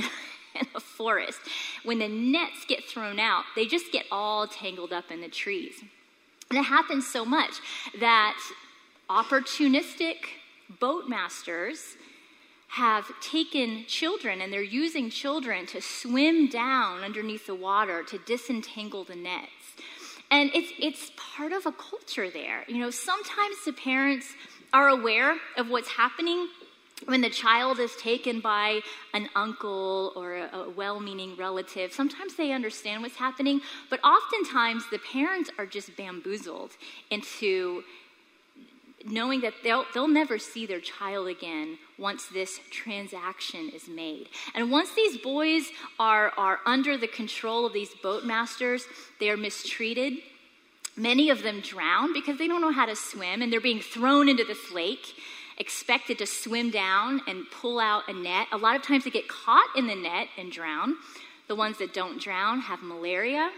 in 0.52 0.66
a 0.74 0.80
forest. 0.80 1.38
When 1.84 2.00
the 2.00 2.08
nets 2.08 2.64
get 2.66 2.84
thrown 2.84 3.20
out, 3.20 3.44
they 3.54 3.66
just 3.66 3.92
get 3.92 4.04
all 4.10 4.48
tangled 4.48 4.92
up 4.92 5.12
in 5.12 5.20
the 5.20 5.28
trees. 5.28 5.80
And 6.50 6.58
it 6.58 6.64
happens 6.64 7.06
so 7.06 7.24
much 7.24 7.60
that 8.00 8.36
opportunistic 9.08 10.16
boat 10.80 11.08
masters 11.08 11.96
have 12.68 13.10
taken 13.20 13.84
children 13.86 14.40
and 14.40 14.52
they're 14.52 14.62
using 14.62 15.10
children 15.10 15.66
to 15.66 15.80
swim 15.80 16.48
down 16.48 17.02
underneath 17.02 17.46
the 17.46 17.54
water 17.54 18.02
to 18.04 18.18
disentangle 18.18 19.04
the 19.04 19.16
nets. 19.16 19.50
And 20.30 20.50
it's, 20.54 20.72
it's 20.78 21.10
part 21.16 21.52
of 21.52 21.66
a 21.66 21.72
culture 21.72 22.30
there. 22.30 22.64
You 22.68 22.78
know, 22.78 22.90
sometimes 22.90 23.56
the 23.64 23.72
parents 23.72 24.34
are 24.72 24.88
aware 24.88 25.36
of 25.56 25.68
what's 25.68 25.88
happening, 25.88 26.48
when 27.06 27.20
the 27.20 27.30
child 27.30 27.78
is 27.78 27.94
taken 27.96 28.40
by 28.40 28.80
an 29.14 29.28
uncle 29.34 30.12
or 30.16 30.36
a, 30.36 30.70
well 30.76 31.00
meaning 31.00 31.34
relative, 31.36 31.92
sometimes 31.92 32.36
they 32.36 32.52
understand 32.52 33.02
what's 33.02 33.16
happening, 33.16 33.60
but 33.88 34.02
oftentimes 34.04 34.84
the 34.90 34.98
parents 34.98 35.50
are 35.58 35.66
just 35.66 35.96
bamboozled 35.96 36.72
into 37.10 37.82
knowing 39.06 39.40
that 39.40 39.54
they'll, 39.62 39.86
they'll 39.94 40.08
never 40.08 40.38
see 40.38 40.66
their 40.66 40.80
child 40.80 41.26
again 41.26 41.78
once 41.98 42.26
this 42.26 42.60
transaction 42.70 43.70
is 43.70 43.88
made. 43.88 44.28
And 44.54 44.70
once 44.70 44.92
these 44.94 45.16
boys 45.16 45.70
are, 45.98 46.32
are 46.36 46.60
under 46.66 46.98
the 46.98 47.06
control 47.06 47.64
of 47.64 47.72
these 47.72 47.94
boat 48.02 48.24
masters, 48.24 48.84
they 49.18 49.30
are 49.30 49.36
mistreated. 49.36 50.18
Many 50.96 51.30
of 51.30 51.42
them 51.42 51.60
drown 51.60 52.12
because 52.12 52.36
they 52.36 52.46
don't 52.46 52.60
know 52.60 52.72
how 52.72 52.86
to 52.86 52.96
swim 52.96 53.40
and 53.40 53.50
they're 53.50 53.60
being 53.60 53.80
thrown 53.80 54.28
into 54.28 54.44
this 54.44 54.70
lake 54.70 55.14
expected 55.60 56.18
to 56.18 56.26
swim 56.26 56.70
down 56.70 57.20
and 57.28 57.44
pull 57.52 57.78
out 57.78 58.08
a 58.08 58.12
net. 58.12 58.48
A 58.50 58.56
lot 58.56 58.74
of 58.74 58.82
times 58.82 59.04
they 59.04 59.10
get 59.10 59.28
caught 59.28 59.68
in 59.76 59.86
the 59.86 59.94
net 59.94 60.28
and 60.36 60.50
drown. 60.50 60.96
The 61.46 61.54
ones 61.54 61.78
that 61.78 61.94
don't 61.94 62.20
drown 62.20 62.60
have 62.60 62.82
malaria. 62.82 63.50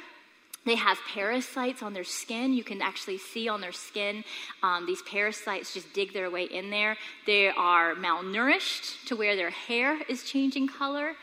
They 0.64 0.76
have 0.76 0.98
parasites 1.12 1.82
on 1.82 1.92
their 1.92 2.04
skin. 2.04 2.52
You 2.52 2.62
can 2.62 2.82
actually 2.82 3.18
see 3.18 3.48
on 3.48 3.60
their 3.60 3.72
skin 3.72 4.24
um, 4.62 4.86
these 4.86 5.02
parasites 5.02 5.74
just 5.74 5.92
dig 5.92 6.12
their 6.12 6.30
way 6.30 6.44
in 6.44 6.70
there. 6.70 6.96
They 7.26 7.48
are 7.48 7.94
malnourished 7.94 9.06
to 9.06 9.16
where 9.16 9.34
their 9.34 9.50
hair 9.50 10.00
is 10.08 10.22
changing 10.24 10.68
color. 10.68 11.14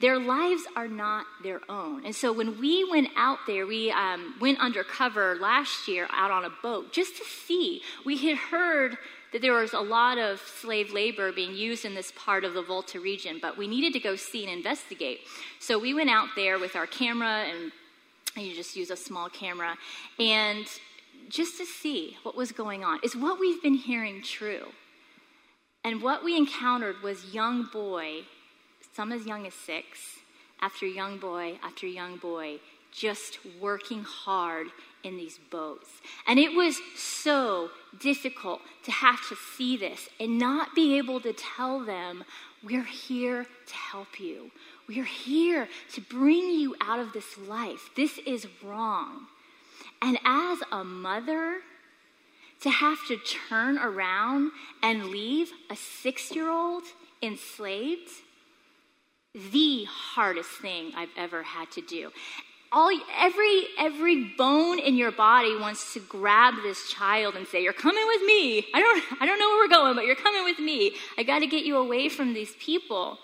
Their 0.00 0.18
lives 0.18 0.62
are 0.76 0.88
not 0.88 1.24
their 1.42 1.60
own. 1.68 2.04
And 2.04 2.14
so 2.14 2.32
when 2.32 2.60
we 2.60 2.88
went 2.90 3.08
out 3.16 3.38
there, 3.46 3.66
we 3.66 3.90
um, 3.92 4.34
went 4.40 4.58
undercover 4.60 5.36
last 5.40 5.86
year 5.86 6.08
out 6.10 6.30
on 6.30 6.44
a 6.44 6.50
boat 6.62 6.92
just 6.92 7.16
to 7.16 7.24
see. 7.24 7.80
We 8.04 8.16
had 8.18 8.36
heard 8.36 8.98
that 9.32 9.42
there 9.42 9.52
was 9.52 9.72
a 9.72 9.80
lot 9.80 10.18
of 10.18 10.40
slave 10.40 10.92
labor 10.92 11.32
being 11.32 11.54
used 11.54 11.84
in 11.84 11.94
this 11.94 12.12
part 12.16 12.44
of 12.44 12.54
the 12.54 12.62
Volta 12.62 13.00
region, 13.00 13.38
but 13.42 13.56
we 13.56 13.66
needed 13.66 13.92
to 13.92 13.98
go 14.00 14.14
see 14.14 14.44
and 14.44 14.52
investigate. 14.52 15.20
So 15.58 15.78
we 15.78 15.92
went 15.92 16.10
out 16.10 16.28
there 16.36 16.58
with 16.58 16.76
our 16.76 16.86
camera, 16.86 17.44
and 17.48 17.72
you 18.36 18.54
just 18.54 18.76
use 18.76 18.90
a 18.90 18.96
small 18.96 19.28
camera, 19.28 19.76
and 20.20 20.66
just 21.28 21.58
to 21.58 21.64
see 21.64 22.16
what 22.22 22.36
was 22.36 22.52
going 22.52 22.84
on. 22.84 23.00
Is 23.02 23.16
what 23.16 23.40
we've 23.40 23.62
been 23.62 23.74
hearing 23.74 24.22
true? 24.22 24.68
And 25.82 26.00
what 26.00 26.24
we 26.24 26.36
encountered 26.36 27.02
was 27.02 27.34
young 27.34 27.68
boy, 27.72 28.22
some 28.94 29.12
as 29.12 29.26
young 29.26 29.46
as 29.46 29.54
six, 29.54 30.18
after 30.60 30.86
young 30.86 31.18
boy 31.18 31.58
after 31.62 31.86
young 31.86 32.16
boy, 32.16 32.58
just 32.92 33.38
working 33.60 34.02
hard 34.02 34.68
in 35.02 35.16
these 35.16 35.38
boats. 35.50 35.88
And 36.26 36.38
it 36.38 36.54
was 36.54 36.78
so 36.96 37.70
difficult 37.98 38.60
to 38.84 38.92
have 38.92 39.20
to 39.28 39.36
see 39.56 39.76
this 39.76 40.08
and 40.20 40.38
not 40.38 40.74
be 40.74 40.96
able 40.96 41.20
to 41.20 41.32
tell 41.32 41.80
them, 41.84 42.24
we're 42.62 42.84
here 42.84 43.44
to 43.66 43.74
help 43.74 44.20
you. 44.20 44.50
We're 44.88 45.04
here 45.04 45.68
to 45.94 46.00
bring 46.00 46.50
you 46.50 46.76
out 46.80 47.00
of 47.00 47.12
this 47.12 47.36
life. 47.36 47.90
This 47.96 48.18
is 48.26 48.46
wrong. 48.62 49.26
And 50.00 50.18
as 50.24 50.58
a 50.70 50.84
mother, 50.84 51.56
to 52.60 52.70
have 52.70 52.98
to 53.08 53.18
turn 53.48 53.76
around 53.78 54.52
and 54.82 55.06
leave 55.06 55.50
a 55.68 55.76
six 55.76 56.34
year 56.34 56.48
old 56.48 56.84
enslaved, 57.22 58.10
the 59.34 59.84
hardest 59.84 60.50
thing 60.50 60.92
I've 60.96 61.10
ever 61.16 61.42
had 61.42 61.70
to 61.72 61.80
do. 61.80 62.10
All, 62.70 62.90
every, 63.16 63.64
every 63.78 64.24
bone 64.36 64.80
in 64.80 64.96
your 64.96 65.12
body 65.12 65.56
wants 65.56 65.94
to 65.94 66.00
grab 66.00 66.54
this 66.62 66.90
child 66.90 67.36
and 67.36 67.46
say, 67.46 67.62
You're 67.62 67.72
coming 67.72 68.04
with 68.06 68.22
me. 68.22 68.66
I 68.74 68.80
don't, 68.80 69.04
I 69.22 69.26
don't 69.26 69.38
know 69.38 69.48
where 69.48 69.64
we're 69.64 69.68
going, 69.68 69.94
but 69.94 70.06
you're 70.06 70.16
coming 70.16 70.44
with 70.44 70.58
me. 70.58 70.92
I 71.16 71.22
got 71.22 71.40
to 71.40 71.46
get 71.46 71.64
you 71.64 71.76
away 71.76 72.08
from 72.08 72.34
these 72.34 72.52
people. 72.58 73.18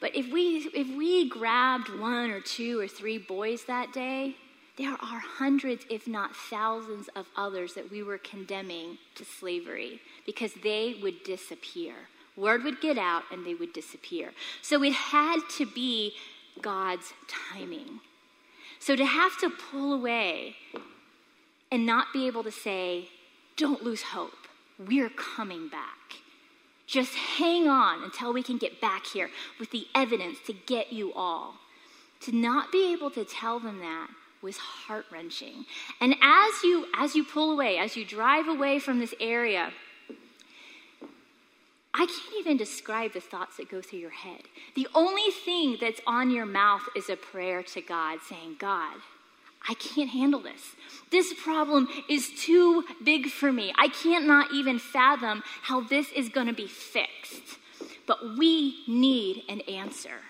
But 0.00 0.14
if 0.14 0.30
we, 0.32 0.68
if 0.74 0.96
we 0.96 1.28
grabbed 1.28 1.88
one 1.98 2.30
or 2.30 2.40
two 2.40 2.78
or 2.80 2.86
three 2.86 3.18
boys 3.18 3.64
that 3.64 3.92
day, 3.92 4.36
there 4.76 4.92
are 4.92 5.18
hundreds, 5.18 5.84
if 5.90 6.06
not 6.06 6.36
thousands, 6.36 7.08
of 7.16 7.26
others 7.36 7.74
that 7.74 7.90
we 7.90 8.02
were 8.04 8.18
condemning 8.18 8.98
to 9.16 9.24
slavery 9.24 10.00
because 10.24 10.52
they 10.62 10.96
would 11.02 11.24
disappear. 11.24 11.94
Word 12.38 12.62
would 12.64 12.80
get 12.80 12.96
out 12.96 13.24
and 13.32 13.44
they 13.44 13.54
would 13.54 13.72
disappear. 13.72 14.32
So 14.62 14.82
it 14.82 14.92
had 14.92 15.40
to 15.56 15.66
be 15.66 16.14
God's 16.62 17.12
timing. 17.26 18.00
So 18.78 18.94
to 18.96 19.04
have 19.04 19.36
to 19.38 19.50
pull 19.50 19.92
away 19.92 20.56
and 21.70 21.84
not 21.84 22.12
be 22.12 22.26
able 22.26 22.44
to 22.44 22.52
say, 22.52 23.08
don't 23.56 23.82
lose 23.82 24.02
hope, 24.02 24.46
we're 24.78 25.10
coming 25.10 25.68
back. 25.68 25.98
Just 26.86 27.14
hang 27.14 27.68
on 27.68 28.02
until 28.02 28.32
we 28.32 28.42
can 28.42 28.56
get 28.56 28.80
back 28.80 29.04
here 29.06 29.30
with 29.58 29.70
the 29.72 29.86
evidence 29.94 30.38
to 30.46 30.52
get 30.52 30.92
you 30.92 31.12
all. 31.12 31.54
To 32.20 32.34
not 32.34 32.72
be 32.72 32.92
able 32.92 33.10
to 33.10 33.24
tell 33.24 33.60
them 33.60 33.80
that 33.80 34.08
was 34.40 34.56
heart 34.56 35.04
wrenching. 35.10 35.66
And 36.00 36.14
as 36.22 36.62
you 36.62 36.86
as 36.96 37.14
you 37.14 37.24
pull 37.24 37.52
away, 37.52 37.76
as 37.76 37.96
you 37.96 38.04
drive 38.04 38.48
away 38.48 38.78
from 38.78 38.98
this 38.98 39.14
area, 39.20 39.72
I 41.98 42.06
can't 42.06 42.38
even 42.38 42.56
describe 42.56 43.12
the 43.12 43.20
thoughts 43.20 43.56
that 43.56 43.68
go 43.68 43.82
through 43.82 43.98
your 43.98 44.10
head. 44.10 44.42
The 44.76 44.86
only 44.94 45.32
thing 45.32 45.78
that's 45.80 46.00
on 46.06 46.30
your 46.30 46.46
mouth 46.46 46.82
is 46.94 47.10
a 47.10 47.16
prayer 47.16 47.64
to 47.74 47.80
God 47.80 48.20
saying, 48.28 48.56
God, 48.60 48.94
I 49.68 49.74
can't 49.74 50.10
handle 50.10 50.40
this. 50.40 50.76
This 51.10 51.34
problem 51.34 51.88
is 52.08 52.30
too 52.40 52.84
big 53.02 53.26
for 53.30 53.50
me. 53.50 53.72
I 53.76 53.88
can't 53.88 54.28
not 54.28 54.52
even 54.54 54.78
fathom 54.78 55.42
how 55.62 55.80
this 55.80 56.12
is 56.12 56.28
going 56.28 56.46
to 56.46 56.52
be 56.52 56.68
fixed. 56.68 57.58
But 58.06 58.38
we 58.38 58.84
need 58.86 59.42
an 59.48 59.60
answer. 59.62 60.20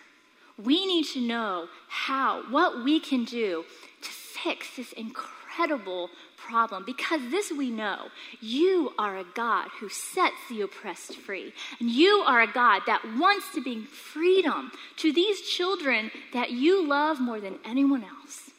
We 0.56 0.86
need 0.86 1.04
to 1.12 1.20
know 1.20 1.68
how, 1.88 2.44
what 2.50 2.82
we 2.82 2.98
can 2.98 3.24
do 3.24 3.64
to 4.00 4.08
fix 4.10 4.76
this 4.76 4.92
incredible 4.92 6.08
problem 6.38 6.84
because 6.86 7.20
this 7.30 7.50
we 7.50 7.70
know 7.70 8.08
you 8.40 8.92
are 8.98 9.18
a 9.18 9.24
God 9.34 9.68
who 9.80 9.88
sets 9.88 10.36
the 10.48 10.62
oppressed 10.62 11.16
free. 11.16 11.52
And 11.80 11.90
you 11.90 12.22
are 12.26 12.40
a 12.40 12.52
God 12.52 12.82
that 12.86 13.02
wants 13.18 13.52
to 13.54 13.62
bring 13.62 13.84
freedom 13.84 14.72
to 14.98 15.12
these 15.12 15.40
children 15.42 16.10
that 16.32 16.50
you 16.50 16.86
love 16.86 17.20
more 17.20 17.40
than 17.40 17.58
anyone 17.64 18.04
else. 18.04 18.50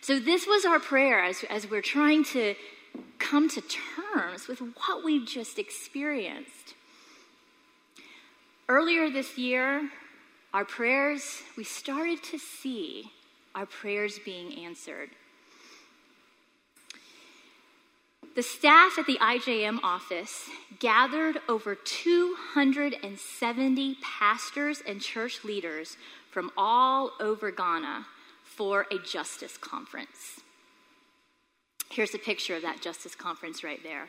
So, 0.00 0.18
this 0.18 0.46
was 0.46 0.64
our 0.64 0.80
prayer 0.80 1.22
as, 1.22 1.44
as 1.48 1.70
we're 1.70 1.80
trying 1.80 2.24
to 2.24 2.56
come 3.20 3.48
to 3.50 3.62
terms 3.62 4.48
with 4.48 4.60
what 4.60 5.04
we've 5.04 5.26
just 5.26 5.58
experienced. 5.58 6.74
Earlier 8.68 9.10
this 9.10 9.38
year, 9.38 9.90
our 10.52 10.64
prayers, 10.64 11.42
we 11.56 11.64
started 11.64 12.22
to 12.24 12.38
see 12.38 13.12
our 13.54 13.66
prayers 13.66 14.18
being 14.24 14.64
answered. 14.64 15.10
The 18.34 18.42
staff 18.42 18.98
at 18.98 19.06
the 19.06 19.18
IJM 19.18 19.80
office 19.82 20.48
gathered 20.78 21.38
over 21.50 21.74
270 21.74 23.96
pastors 24.00 24.82
and 24.86 25.02
church 25.02 25.44
leaders 25.44 25.98
from 26.30 26.50
all 26.56 27.10
over 27.20 27.50
Ghana 27.50 28.06
for 28.42 28.86
a 28.90 28.98
justice 28.98 29.58
conference. 29.58 30.40
Here's 31.90 32.14
a 32.14 32.18
picture 32.18 32.56
of 32.56 32.62
that 32.62 32.80
justice 32.80 33.14
conference 33.14 33.62
right 33.62 33.82
there. 33.82 34.08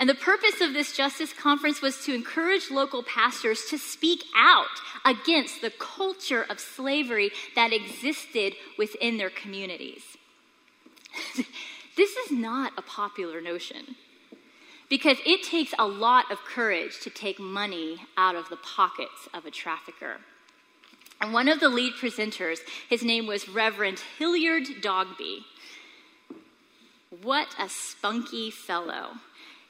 And 0.00 0.08
the 0.08 0.14
purpose 0.14 0.60
of 0.60 0.72
this 0.72 0.96
justice 0.96 1.32
conference 1.32 1.80
was 1.80 2.04
to 2.06 2.14
encourage 2.14 2.68
local 2.68 3.04
pastors 3.04 3.64
to 3.66 3.78
speak 3.78 4.24
out 4.36 4.66
against 5.04 5.60
the 5.60 5.70
culture 5.70 6.42
of 6.42 6.58
slavery 6.58 7.30
that 7.54 7.72
existed 7.72 8.54
within 8.76 9.18
their 9.18 9.30
communities. 9.30 10.02
this 11.96 12.16
is 12.16 12.30
not 12.30 12.72
a 12.76 12.82
popular 12.82 13.40
notion 13.40 13.96
because 14.88 15.18
it 15.24 15.42
takes 15.42 15.72
a 15.78 15.86
lot 15.86 16.30
of 16.30 16.38
courage 16.44 17.00
to 17.00 17.10
take 17.10 17.38
money 17.38 17.98
out 18.16 18.34
of 18.34 18.48
the 18.48 18.56
pockets 18.56 19.28
of 19.32 19.46
a 19.46 19.50
trafficker. 19.50 20.16
And 21.20 21.32
one 21.32 21.48
of 21.48 21.60
the 21.60 21.68
lead 21.68 21.94
presenters, 21.94 22.58
his 22.88 23.02
name 23.02 23.26
was 23.26 23.48
Reverend 23.48 24.00
Hilliard 24.18 24.66
Dogby. 24.80 25.44
What 27.22 27.54
a 27.58 27.68
spunky 27.68 28.50
fellow 28.50 29.12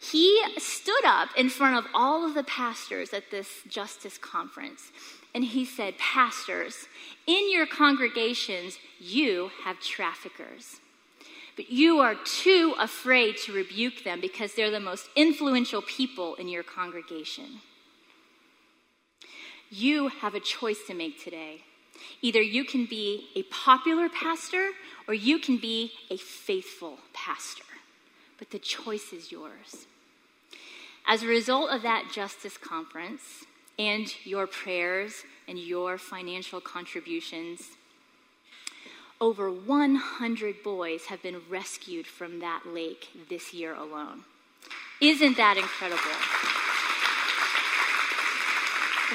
he 0.00 0.42
stood 0.56 1.04
up 1.04 1.28
in 1.36 1.50
front 1.50 1.76
of 1.76 1.90
all 1.94 2.24
of 2.24 2.34
the 2.34 2.42
pastors 2.44 3.12
at 3.12 3.30
this 3.30 3.48
justice 3.68 4.16
conference 4.16 4.90
and 5.34 5.44
he 5.44 5.64
said, 5.64 5.98
Pastors, 5.98 6.86
in 7.26 7.52
your 7.52 7.66
congregations, 7.66 8.78
you 8.98 9.50
have 9.64 9.78
traffickers. 9.80 10.80
But 11.60 11.70
you 11.70 11.98
are 11.98 12.14
too 12.14 12.74
afraid 12.78 13.36
to 13.44 13.52
rebuke 13.52 14.02
them 14.02 14.18
because 14.18 14.54
they're 14.54 14.70
the 14.70 14.80
most 14.80 15.10
influential 15.14 15.82
people 15.82 16.34
in 16.36 16.48
your 16.48 16.62
congregation. 16.62 17.60
You 19.68 20.08
have 20.08 20.34
a 20.34 20.40
choice 20.40 20.78
to 20.86 20.94
make 20.94 21.22
today. 21.22 21.64
Either 22.22 22.40
you 22.40 22.64
can 22.64 22.86
be 22.86 23.28
a 23.36 23.42
popular 23.42 24.08
pastor 24.08 24.70
or 25.06 25.12
you 25.12 25.38
can 25.38 25.58
be 25.58 25.92
a 26.08 26.16
faithful 26.16 26.96
pastor. 27.12 27.64
But 28.38 28.48
the 28.52 28.58
choice 28.58 29.12
is 29.12 29.30
yours. 29.30 29.84
As 31.06 31.22
a 31.22 31.26
result 31.26 31.70
of 31.72 31.82
that 31.82 32.10
justice 32.10 32.56
conference 32.56 33.44
and 33.78 34.10
your 34.24 34.46
prayers 34.46 35.24
and 35.46 35.58
your 35.58 35.98
financial 35.98 36.62
contributions, 36.62 37.72
over 39.20 39.50
100 39.50 40.62
boys 40.62 41.06
have 41.06 41.22
been 41.22 41.42
rescued 41.48 42.06
from 42.06 42.40
that 42.40 42.62
lake 42.66 43.08
this 43.28 43.52
year 43.52 43.74
alone. 43.74 44.24
Isn't 45.00 45.36
that 45.36 45.56
incredible? 45.56 45.98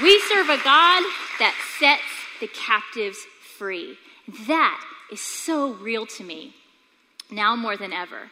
We 0.03 0.19
serve 0.21 0.49
a 0.49 0.57
God 0.63 1.03
that 1.39 1.55
sets 1.79 2.01
the 2.39 2.47
captives 2.47 3.17
free. 3.57 3.97
That 4.47 4.83
is 5.11 5.21
so 5.21 5.73
real 5.73 6.05
to 6.07 6.23
me 6.23 6.53
now 7.31 7.55
more 7.55 7.77
than 7.77 7.93
ever. 7.93 8.29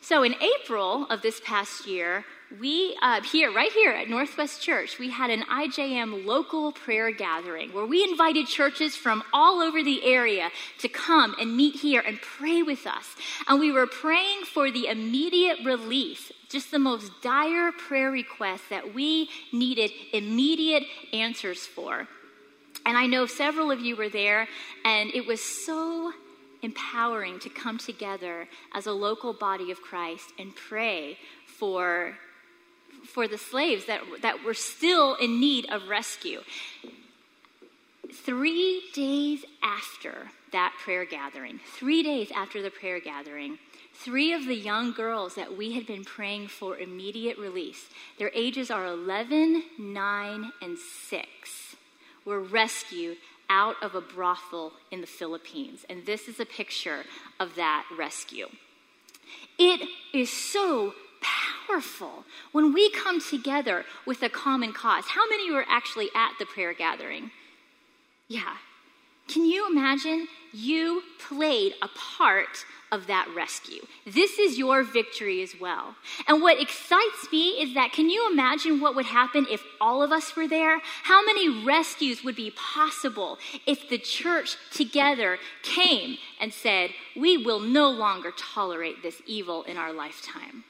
So, 0.00 0.22
in 0.22 0.34
April 0.40 1.06
of 1.10 1.22
this 1.22 1.40
past 1.44 1.86
year, 1.86 2.24
we, 2.58 2.96
uh, 3.00 3.22
here, 3.22 3.52
right 3.52 3.70
here 3.70 3.92
at 3.92 4.08
Northwest 4.08 4.60
Church, 4.60 4.98
we 4.98 5.10
had 5.10 5.30
an 5.30 5.42
IJM 5.42 6.26
local 6.26 6.72
prayer 6.72 7.12
gathering 7.12 7.72
where 7.72 7.86
we 7.86 8.02
invited 8.02 8.46
churches 8.48 8.96
from 8.96 9.22
all 9.32 9.60
over 9.60 9.82
the 9.82 10.04
area 10.04 10.50
to 10.78 10.88
come 10.88 11.36
and 11.38 11.56
meet 11.56 11.76
here 11.76 12.02
and 12.04 12.20
pray 12.20 12.62
with 12.62 12.86
us. 12.86 13.14
And 13.46 13.60
we 13.60 13.70
were 13.70 13.86
praying 13.86 14.44
for 14.46 14.70
the 14.70 14.88
immediate 14.88 15.58
release, 15.64 16.32
just 16.48 16.72
the 16.72 16.80
most 16.80 17.12
dire 17.22 17.70
prayer 17.70 18.10
requests 18.10 18.68
that 18.68 18.94
we 18.94 19.28
needed 19.52 19.92
immediate 20.12 20.84
answers 21.12 21.60
for. 21.60 22.08
And 22.84 22.96
I 22.96 23.06
know 23.06 23.26
several 23.26 23.70
of 23.70 23.78
you 23.78 23.94
were 23.94 24.08
there, 24.08 24.48
and 24.84 25.10
it 25.14 25.26
was 25.26 25.40
so 25.40 26.12
empowering 26.62 27.38
to 27.40 27.48
come 27.48 27.78
together 27.78 28.48
as 28.74 28.86
a 28.86 28.92
local 28.92 29.32
body 29.32 29.70
of 29.70 29.80
Christ 29.80 30.32
and 30.38 30.54
pray 30.56 31.16
for 31.46 32.16
for 33.12 33.26
the 33.28 33.38
slaves 33.38 33.86
that, 33.86 34.02
that 34.22 34.44
were 34.44 34.54
still 34.54 35.14
in 35.16 35.40
need 35.40 35.66
of 35.70 35.88
rescue. 35.88 36.40
Three 38.12 38.82
days 38.94 39.44
after 39.62 40.30
that 40.52 40.74
prayer 40.82 41.04
gathering, 41.04 41.60
three 41.64 42.02
days 42.02 42.30
after 42.34 42.62
the 42.62 42.70
prayer 42.70 43.00
gathering, 43.00 43.58
three 43.94 44.32
of 44.32 44.46
the 44.46 44.54
young 44.54 44.92
girls 44.92 45.34
that 45.34 45.56
we 45.56 45.72
had 45.72 45.86
been 45.86 46.04
praying 46.04 46.48
for 46.48 46.76
immediate 46.76 47.38
release, 47.38 47.88
their 48.18 48.30
ages 48.34 48.70
are 48.70 48.86
11, 48.86 49.62
9, 49.78 50.52
and 50.62 50.78
6, 50.78 51.76
were 52.24 52.40
rescued 52.40 53.18
out 53.48 53.76
of 53.82 53.94
a 53.94 54.00
brothel 54.00 54.72
in 54.90 55.00
the 55.00 55.06
Philippines. 55.06 55.84
And 55.88 56.06
this 56.06 56.28
is 56.28 56.40
a 56.40 56.46
picture 56.46 57.04
of 57.38 57.56
that 57.56 57.84
rescue. 57.96 58.46
It 59.58 59.88
is 60.14 60.30
so 60.30 60.94
powerful 61.70 62.24
when 62.52 62.72
we 62.72 62.90
come 62.90 63.20
together 63.20 63.84
with 64.06 64.22
a 64.22 64.28
common 64.28 64.72
cause. 64.72 65.04
How 65.08 65.28
many 65.28 65.50
were 65.50 65.64
actually 65.68 66.08
at 66.14 66.32
the 66.38 66.46
prayer 66.46 66.74
gathering? 66.74 67.30
Yeah. 68.28 68.56
Can 69.28 69.44
you 69.44 69.68
imagine? 69.70 70.26
You 70.52 71.02
played 71.28 71.74
a 71.80 71.88
part 71.88 72.64
of 72.90 73.06
that 73.06 73.28
rescue. 73.36 73.82
This 74.04 74.40
is 74.40 74.58
your 74.58 74.82
victory 74.82 75.42
as 75.42 75.54
well. 75.60 75.94
And 76.26 76.42
what 76.42 76.60
excites 76.60 77.30
me 77.30 77.50
is 77.50 77.74
that 77.74 77.92
can 77.92 78.10
you 78.10 78.28
imagine 78.32 78.80
what 78.80 78.96
would 78.96 79.06
happen 79.06 79.46
if 79.48 79.62
all 79.80 80.02
of 80.02 80.10
us 80.10 80.34
were 80.34 80.48
there? 80.48 80.80
How 81.04 81.24
many 81.24 81.64
rescues 81.64 82.24
would 82.24 82.34
be 82.34 82.50
possible 82.50 83.38
if 83.64 83.88
the 83.88 83.98
church 83.98 84.56
together 84.72 85.38
came 85.62 86.18
and 86.40 86.52
said, 86.52 86.90
We 87.14 87.36
will 87.36 87.60
no 87.60 87.88
longer 87.88 88.32
tolerate 88.36 89.04
this 89.04 89.22
evil 89.24 89.62
in 89.62 89.76
our 89.76 89.92
lifetime? 89.92 90.64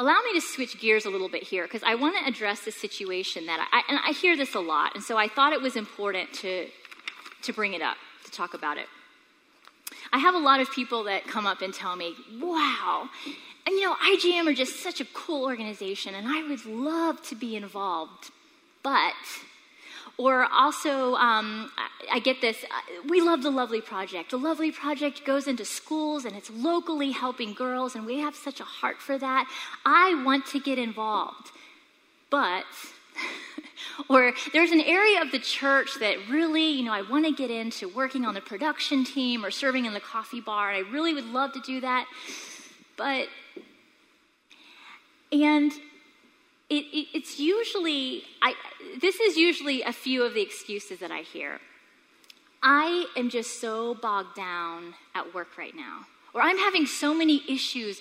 Allow 0.00 0.20
me 0.24 0.32
to 0.34 0.40
switch 0.40 0.78
gears 0.78 1.06
a 1.06 1.10
little 1.10 1.28
bit 1.28 1.42
here 1.42 1.64
because 1.64 1.82
I 1.82 1.96
want 1.96 2.16
to 2.16 2.24
address 2.24 2.60
the 2.60 2.70
situation 2.70 3.46
that 3.46 3.68
I, 3.72 3.82
and 3.88 3.98
I 4.06 4.12
hear 4.12 4.36
this 4.36 4.54
a 4.54 4.60
lot, 4.60 4.94
and 4.94 5.02
so 5.02 5.16
I 5.16 5.26
thought 5.26 5.52
it 5.52 5.60
was 5.60 5.74
important 5.74 6.32
to, 6.34 6.68
to 7.42 7.52
bring 7.52 7.74
it 7.74 7.82
up 7.82 7.96
to 8.24 8.30
talk 8.30 8.54
about 8.54 8.78
it. 8.78 8.86
I 10.12 10.18
have 10.18 10.36
a 10.36 10.38
lot 10.38 10.60
of 10.60 10.70
people 10.70 11.02
that 11.04 11.26
come 11.26 11.46
up 11.46 11.62
and 11.62 11.74
tell 11.74 11.96
me, 11.96 12.14
wow, 12.40 13.08
and 13.66 13.74
you 13.74 13.82
know, 13.82 13.96
IJM 13.96 14.46
are 14.46 14.54
just 14.54 14.80
such 14.84 15.00
a 15.00 15.04
cool 15.06 15.44
organization, 15.44 16.14
and 16.14 16.28
I 16.28 16.48
would 16.48 16.64
love 16.64 17.20
to 17.28 17.34
be 17.34 17.56
involved, 17.56 18.30
but, 18.84 19.14
or 20.16 20.44
also, 20.52 21.14
um, 21.14 21.70
I, 22.10 22.18
get 22.18 22.40
this, 22.40 22.64
uh, 22.64 23.02
we 23.08 23.20
love 23.20 23.42
the 23.42 23.50
Lovely 23.50 23.80
Project. 23.80 24.30
The 24.30 24.38
Lovely 24.38 24.72
Project 24.72 25.24
goes 25.24 25.46
into 25.46 25.64
schools 25.64 26.24
and 26.24 26.34
it's 26.34 26.50
locally 26.50 27.12
helping 27.12 27.52
girls, 27.54 27.94
and 27.94 28.06
we 28.06 28.18
have 28.20 28.34
such 28.34 28.60
a 28.60 28.64
heart 28.64 28.98
for 28.98 29.18
that. 29.18 29.48
I 29.84 30.22
want 30.24 30.46
to 30.46 30.60
get 30.60 30.78
involved, 30.78 31.50
but, 32.30 32.64
or 34.08 34.32
there's 34.52 34.70
an 34.70 34.80
area 34.80 35.20
of 35.22 35.30
the 35.30 35.38
church 35.38 35.90
that 36.00 36.16
really, 36.28 36.70
you 36.70 36.84
know, 36.84 36.92
I 36.92 37.02
want 37.02 37.26
to 37.26 37.32
get 37.32 37.50
into 37.50 37.88
working 37.88 38.24
on 38.24 38.34
the 38.34 38.40
production 38.40 39.04
team 39.04 39.44
or 39.44 39.50
serving 39.50 39.84
in 39.84 39.92
the 39.92 40.00
coffee 40.00 40.40
bar, 40.40 40.70
and 40.70 40.86
I 40.86 40.90
really 40.90 41.14
would 41.14 41.26
love 41.26 41.52
to 41.52 41.60
do 41.60 41.80
that. 41.80 42.06
But, 42.96 43.28
and 45.30 45.72
it, 46.70 46.74
it, 46.74 47.08
it's 47.14 47.38
usually, 47.38 48.24
I, 48.42 48.54
this 49.00 49.20
is 49.20 49.36
usually 49.36 49.82
a 49.82 49.92
few 49.92 50.22
of 50.22 50.34
the 50.34 50.42
excuses 50.42 50.98
that 51.00 51.10
I 51.10 51.20
hear. 51.20 51.60
I 52.62 53.06
am 53.16 53.30
just 53.30 53.60
so 53.60 53.94
bogged 53.94 54.34
down 54.34 54.94
at 55.14 55.34
work 55.34 55.56
right 55.56 55.74
now. 55.74 56.06
Or 56.38 56.42
I'm 56.42 56.58
having 56.58 56.86
so 56.86 57.12
many 57.12 57.42
issues 57.48 58.00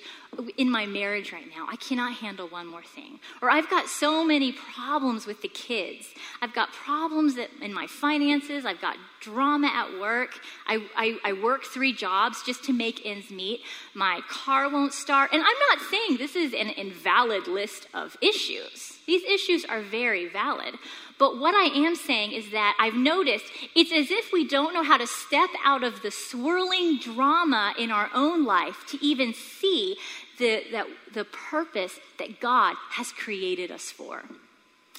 in 0.57 0.69
my 0.69 0.85
marriage 0.85 1.33
right 1.33 1.47
now, 1.49 1.65
I 1.67 1.75
cannot 1.77 2.13
handle 2.13 2.47
one 2.47 2.67
more 2.67 2.83
thing. 2.83 3.19
Or 3.41 3.49
I've 3.49 3.67
got 3.67 3.87
so 3.87 4.23
many 4.23 4.51
problems 4.51 5.25
with 5.25 5.41
the 5.41 5.47
kids. 5.47 6.05
I've 6.39 6.53
got 6.53 6.71
problems 6.71 7.35
in 7.37 7.73
my 7.73 7.87
finances. 7.87 8.63
I've 8.63 8.79
got 8.79 8.95
drama 9.21 9.71
at 9.73 9.99
work. 9.99 10.39
I, 10.67 10.85
I, 10.95 11.17
I 11.23 11.33
work 11.33 11.63
three 11.63 11.93
jobs 11.93 12.43
just 12.43 12.63
to 12.65 12.73
make 12.73 13.07
ends 13.07 13.31
meet. 13.31 13.61
My 13.95 14.21
car 14.29 14.69
won't 14.69 14.93
start. 14.93 15.31
And 15.33 15.41
I'm 15.41 15.59
not 15.69 15.89
saying 15.89 16.17
this 16.17 16.35
is 16.35 16.53
an 16.53 16.69
invalid 16.69 17.47
list 17.47 17.87
of 17.95 18.15
issues. 18.21 18.99
These 19.07 19.23
issues 19.23 19.65
are 19.65 19.81
very 19.81 20.27
valid. 20.29 20.75
But 21.19 21.39
what 21.39 21.55
I 21.55 21.65
am 21.75 21.95
saying 21.95 22.31
is 22.31 22.51
that 22.51 22.77
I've 22.79 22.93
noticed 22.93 23.45
it's 23.75 23.91
as 23.91 24.11
if 24.11 24.31
we 24.31 24.47
don't 24.47 24.73
know 24.73 24.83
how 24.83 24.97
to 24.97 25.07
step 25.07 25.49
out 25.65 25.83
of 25.83 26.01
the 26.01 26.11
swirling 26.11 26.99
drama 26.99 27.73
in 27.77 27.91
our 27.91 28.09
own 28.13 28.45
life 28.45 28.85
to 28.89 29.03
even 29.03 29.33
see 29.33 29.97
the, 30.37 30.63
the, 30.71 30.85
the 31.13 31.25
purpose 31.25 31.99
that 32.19 32.39
God 32.39 32.75
has 32.91 33.11
created 33.11 33.71
us 33.71 33.91
for. 33.91 34.23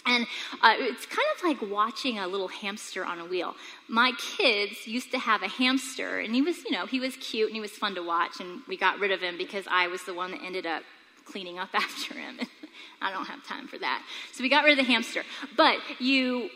And 0.06 0.26
uh, 0.62 0.74
it's 0.78 1.06
kind 1.06 1.28
of 1.36 1.44
like 1.44 1.70
watching 1.70 2.18
a 2.18 2.26
little 2.26 2.48
hamster 2.48 3.04
on 3.04 3.18
a 3.20 3.26
wheel. 3.26 3.54
My 3.88 4.12
kids 4.36 4.86
used 4.86 5.10
to 5.12 5.18
have 5.18 5.42
a 5.42 5.48
hamster, 5.48 6.18
and 6.18 6.34
he 6.34 6.40
was, 6.40 6.64
you 6.64 6.70
know, 6.70 6.86
he 6.86 6.98
was 6.98 7.14
cute 7.16 7.48
and 7.48 7.54
he 7.54 7.60
was 7.60 7.72
fun 7.72 7.94
to 7.94 8.02
watch, 8.02 8.40
and 8.40 8.62
we 8.66 8.76
got 8.76 8.98
rid 8.98 9.12
of 9.12 9.20
him 9.20 9.36
because 9.36 9.66
I 9.70 9.86
was 9.88 10.04
the 10.04 10.14
one 10.14 10.30
that 10.30 10.42
ended 10.42 10.66
up 10.66 10.82
cleaning 11.30 11.58
up 11.58 11.70
after 11.74 12.14
him. 12.14 12.38
I 13.00 13.12
don't 13.12 13.26
have 13.26 13.44
time 13.46 13.68
for 13.68 13.78
that. 13.78 14.02
So 14.32 14.42
we 14.42 14.48
got 14.48 14.64
rid 14.64 14.78
of 14.78 14.84
the 14.84 14.92
hamster. 14.92 15.22
But 15.56 15.78
you 16.00 16.50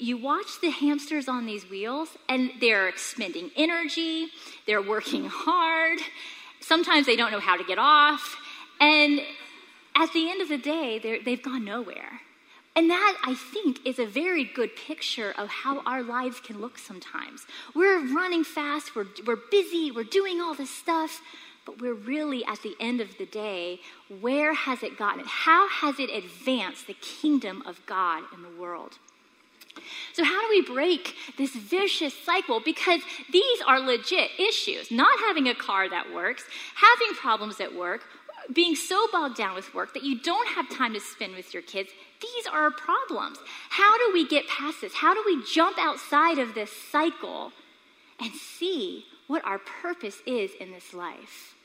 you 0.00 0.16
watch 0.16 0.60
the 0.62 0.70
hamsters 0.70 1.26
on 1.26 1.44
these 1.44 1.68
wheels 1.68 2.08
and 2.28 2.52
they're 2.60 2.86
expending 2.88 3.50
energy, 3.56 4.28
they're 4.64 4.82
working 4.82 5.24
hard. 5.28 5.98
Sometimes 6.60 7.04
they 7.06 7.16
don't 7.16 7.32
know 7.32 7.40
how 7.40 7.56
to 7.56 7.64
get 7.64 7.78
off. 7.78 8.36
And 8.80 9.20
at 9.96 10.12
the 10.12 10.30
end 10.30 10.40
of 10.40 10.48
the 10.48 10.58
day, 10.58 11.20
they've 11.24 11.42
gone 11.42 11.64
nowhere. 11.64 12.20
And 12.76 12.90
that, 12.90 13.18
I 13.24 13.34
think, 13.34 13.84
is 13.84 13.98
a 13.98 14.06
very 14.06 14.44
good 14.44 14.76
picture 14.76 15.34
of 15.36 15.48
how 15.48 15.80
our 15.80 16.00
lives 16.04 16.38
can 16.38 16.60
look 16.60 16.78
sometimes. 16.78 17.44
We're 17.74 18.14
running 18.14 18.44
fast, 18.44 18.94
we're, 18.94 19.06
we're 19.26 19.40
busy, 19.50 19.90
we're 19.90 20.04
doing 20.04 20.40
all 20.40 20.54
this 20.54 20.70
stuff, 20.70 21.20
but 21.68 21.82
we're 21.82 21.92
really, 21.92 22.42
at 22.46 22.62
the 22.62 22.74
end 22.80 23.02
of 23.02 23.18
the 23.18 23.26
day, 23.26 23.80
where 24.22 24.54
has 24.54 24.82
it 24.82 24.96
gotten? 24.96 25.20
it? 25.20 25.26
How 25.26 25.68
has 25.68 26.00
it 26.00 26.08
advanced 26.08 26.86
the 26.86 26.94
kingdom 26.94 27.62
of 27.66 27.84
God 27.84 28.22
in 28.34 28.40
the 28.40 28.58
world? 28.58 28.96
So, 30.14 30.24
how 30.24 30.40
do 30.40 30.48
we 30.48 30.62
break 30.62 31.14
this 31.36 31.54
vicious 31.54 32.14
cycle? 32.14 32.58
Because 32.58 33.02
these 33.30 33.60
are 33.66 33.80
legit 33.80 34.30
issues. 34.38 34.90
Not 34.90 35.20
having 35.20 35.46
a 35.46 35.54
car 35.54 35.90
that 35.90 36.10
works, 36.14 36.44
having 36.74 37.14
problems 37.14 37.60
at 37.60 37.74
work, 37.74 38.00
being 38.50 38.74
so 38.74 39.06
bogged 39.12 39.36
down 39.36 39.54
with 39.54 39.74
work 39.74 39.92
that 39.92 40.04
you 40.04 40.18
don't 40.18 40.48
have 40.48 40.70
time 40.70 40.94
to 40.94 41.00
spend 41.00 41.34
with 41.34 41.52
your 41.52 41.62
kids. 41.62 41.90
These 42.22 42.46
are 42.50 42.70
problems. 42.70 43.36
How 43.68 43.98
do 43.98 44.14
we 44.14 44.26
get 44.26 44.48
past 44.48 44.80
this? 44.80 44.94
How 44.94 45.12
do 45.12 45.22
we 45.26 45.44
jump 45.52 45.76
outside 45.78 46.38
of 46.38 46.54
this 46.54 46.72
cycle 46.90 47.52
and 48.18 48.32
see 48.32 49.04
what 49.26 49.44
our 49.44 49.58
purpose 49.58 50.22
is 50.24 50.52
in 50.58 50.72
this 50.72 50.94
life? 50.94 51.56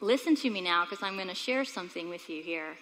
Listen 0.00 0.34
to 0.36 0.50
me 0.50 0.60
now 0.60 0.84
because 0.84 1.02
I'm 1.02 1.16
going 1.16 1.28
to 1.28 1.34
share 1.34 1.64
something 1.64 2.08
with 2.08 2.28
you 2.28 2.42
here. 2.42 2.76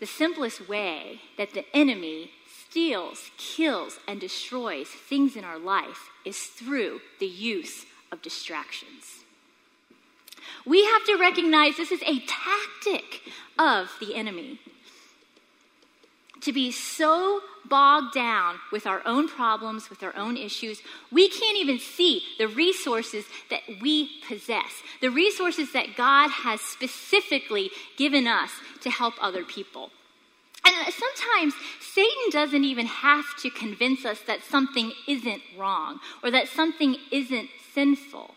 The 0.00 0.06
simplest 0.06 0.68
way 0.68 1.20
that 1.36 1.52
the 1.52 1.64
enemy 1.74 2.30
steals, 2.70 3.30
kills, 3.36 3.98
and 4.06 4.20
destroys 4.20 4.88
things 4.88 5.36
in 5.36 5.44
our 5.44 5.58
life 5.58 6.08
is 6.24 6.38
through 6.38 7.00
the 7.18 7.26
use 7.26 7.84
of 8.12 8.22
distractions. 8.22 9.24
We 10.64 10.84
have 10.84 11.04
to 11.04 11.16
recognize 11.16 11.76
this 11.76 11.92
is 11.92 12.02
a 12.02 12.20
tactic 12.20 13.22
of 13.58 13.90
the 14.00 14.14
enemy 14.14 14.60
to 16.42 16.52
be 16.52 16.70
so 16.70 17.40
bogged 17.68 18.14
down 18.14 18.56
with 18.72 18.86
our 18.86 19.02
own 19.06 19.28
problems, 19.28 19.90
with 19.90 20.02
our 20.02 20.16
own 20.16 20.36
issues, 20.36 20.82
we 21.12 21.28
can't 21.28 21.56
even 21.56 21.78
see 21.78 22.22
the 22.38 22.48
resources 22.48 23.24
that 23.50 23.60
we 23.80 24.10
possess, 24.26 24.82
the 25.00 25.10
resources 25.10 25.72
that 25.72 25.96
God 25.96 26.30
has 26.30 26.60
specifically 26.60 27.70
given 27.96 28.26
us 28.26 28.50
to 28.82 28.90
help 28.90 29.14
other 29.20 29.44
people. 29.44 29.90
And 30.64 30.74
uh, 30.86 30.90
sometimes 30.90 31.54
Satan 31.80 32.30
doesn't 32.30 32.64
even 32.64 32.86
have 32.86 33.24
to 33.42 33.50
convince 33.50 34.04
us 34.04 34.20
that 34.26 34.42
something 34.42 34.92
isn't 35.06 35.42
wrong 35.56 36.00
or 36.22 36.30
that 36.30 36.48
something 36.48 36.96
isn't 37.10 37.48
sinful. 37.74 38.34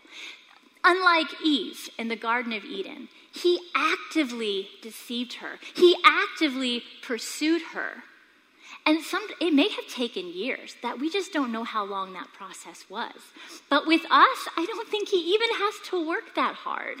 Unlike 0.82 1.42
Eve 1.44 1.88
in 1.98 2.08
the 2.08 2.16
Garden 2.16 2.52
of 2.52 2.64
Eden, 2.64 3.08
he 3.34 3.58
actively 3.74 4.68
deceived 4.80 5.34
her, 5.34 5.58
he 5.74 5.96
actively 6.04 6.82
pursued 7.02 7.62
her. 7.74 8.04
And 8.86 9.02
some, 9.02 9.26
it 9.40 9.54
may 9.54 9.68
have 9.70 9.88
taken 9.88 10.32
years 10.32 10.76
that 10.82 10.98
we 10.98 11.10
just 11.10 11.32
don't 11.32 11.50
know 11.50 11.64
how 11.64 11.84
long 11.84 12.12
that 12.12 12.28
process 12.34 12.84
was. 12.90 13.14
But 13.70 13.86
with 13.86 14.02
us, 14.02 14.48
I 14.56 14.66
don't 14.66 14.88
think 14.88 15.08
he 15.08 15.34
even 15.34 15.48
has 15.52 15.74
to 15.88 16.06
work 16.06 16.34
that 16.36 16.54
hard. 16.54 16.98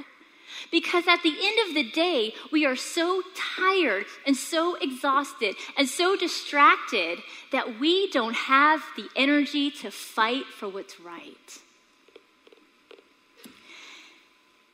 Because 0.70 1.06
at 1.06 1.22
the 1.22 1.34
end 1.38 1.68
of 1.68 1.74
the 1.74 1.90
day, 1.90 2.32
we 2.50 2.64
are 2.64 2.76
so 2.76 3.22
tired 3.34 4.06
and 4.26 4.36
so 4.36 4.76
exhausted 4.76 5.56
and 5.76 5.88
so 5.88 6.16
distracted 6.16 7.18
that 7.52 7.78
we 7.78 8.08
don't 8.10 8.34
have 8.34 8.82
the 8.96 9.08
energy 9.14 9.70
to 9.70 9.90
fight 9.90 10.46
for 10.46 10.68
what's 10.68 10.98
right. 11.00 11.58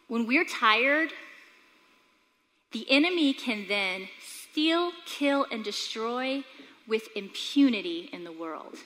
When 0.06 0.26
we're 0.26 0.44
tired, 0.44 1.12
the 2.72 2.86
enemy 2.90 3.32
can 3.32 3.66
then 3.68 4.08
steal, 4.20 4.92
kill, 5.06 5.46
and 5.50 5.64
destroy 5.64 6.44
with 6.86 7.08
impunity 7.16 8.08
in 8.12 8.24
the 8.24 8.32
world 8.32 8.76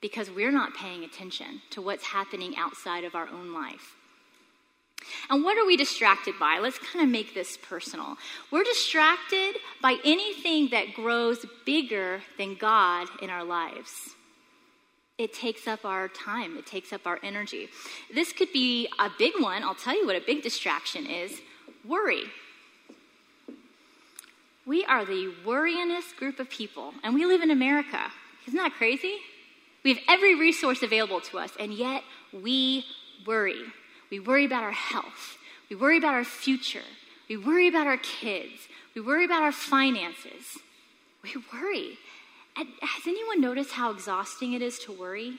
because 0.00 0.30
we're 0.30 0.52
not 0.52 0.74
paying 0.74 1.04
attention 1.04 1.62
to 1.70 1.80
what's 1.80 2.04
happening 2.04 2.54
outside 2.58 3.04
of 3.04 3.14
our 3.14 3.28
own 3.28 3.54
life. 3.54 3.96
And 5.30 5.44
what 5.44 5.58
are 5.58 5.66
we 5.66 5.76
distracted 5.76 6.34
by? 6.38 6.58
Let's 6.58 6.78
kind 6.78 7.04
of 7.04 7.10
make 7.10 7.34
this 7.34 7.56
personal. 7.56 8.16
We're 8.50 8.64
distracted 8.64 9.56
by 9.80 9.96
anything 10.04 10.68
that 10.70 10.94
grows 10.94 11.44
bigger 11.64 12.20
than 12.38 12.56
God 12.56 13.08
in 13.20 13.30
our 13.30 13.44
lives. 13.44 13.90
It 15.18 15.32
takes 15.32 15.68
up 15.68 15.84
our 15.84 16.08
time, 16.08 16.56
it 16.56 16.66
takes 16.66 16.92
up 16.92 17.06
our 17.06 17.18
energy. 17.22 17.68
This 18.12 18.32
could 18.32 18.52
be 18.52 18.88
a 18.98 19.08
big 19.18 19.34
one. 19.38 19.62
I'll 19.62 19.74
tell 19.74 19.94
you 19.94 20.06
what 20.06 20.16
a 20.16 20.20
big 20.20 20.42
distraction 20.42 21.06
is 21.06 21.40
worry. 21.84 22.24
We 24.64 24.84
are 24.84 25.04
the 25.04 25.32
worryingest 25.44 26.16
group 26.16 26.38
of 26.38 26.48
people, 26.48 26.94
and 27.02 27.14
we 27.14 27.26
live 27.26 27.42
in 27.42 27.50
America. 27.50 28.12
Isn't 28.46 28.58
that 28.58 28.74
crazy? 28.74 29.16
We 29.84 29.94
have 29.94 30.02
every 30.08 30.38
resource 30.38 30.82
available 30.82 31.20
to 31.20 31.38
us, 31.38 31.50
and 31.58 31.72
yet 31.72 32.02
we 32.32 32.84
worry. 33.26 33.62
We 34.10 34.20
worry 34.20 34.44
about 34.44 34.62
our 34.62 34.72
health. 34.72 35.36
We 35.68 35.76
worry 35.76 35.98
about 35.98 36.14
our 36.14 36.24
future. 36.24 36.86
We 37.28 37.36
worry 37.36 37.66
about 37.66 37.86
our 37.86 37.96
kids. 37.96 38.68
We 38.94 39.00
worry 39.00 39.24
about 39.24 39.42
our 39.42 39.52
finances. 39.52 40.58
We 41.22 41.34
worry. 41.52 41.98
And 42.56 42.68
has 42.82 43.06
anyone 43.06 43.40
noticed 43.40 43.72
how 43.72 43.90
exhausting 43.90 44.52
it 44.52 44.62
is 44.62 44.78
to 44.80 44.92
worry? 44.92 45.38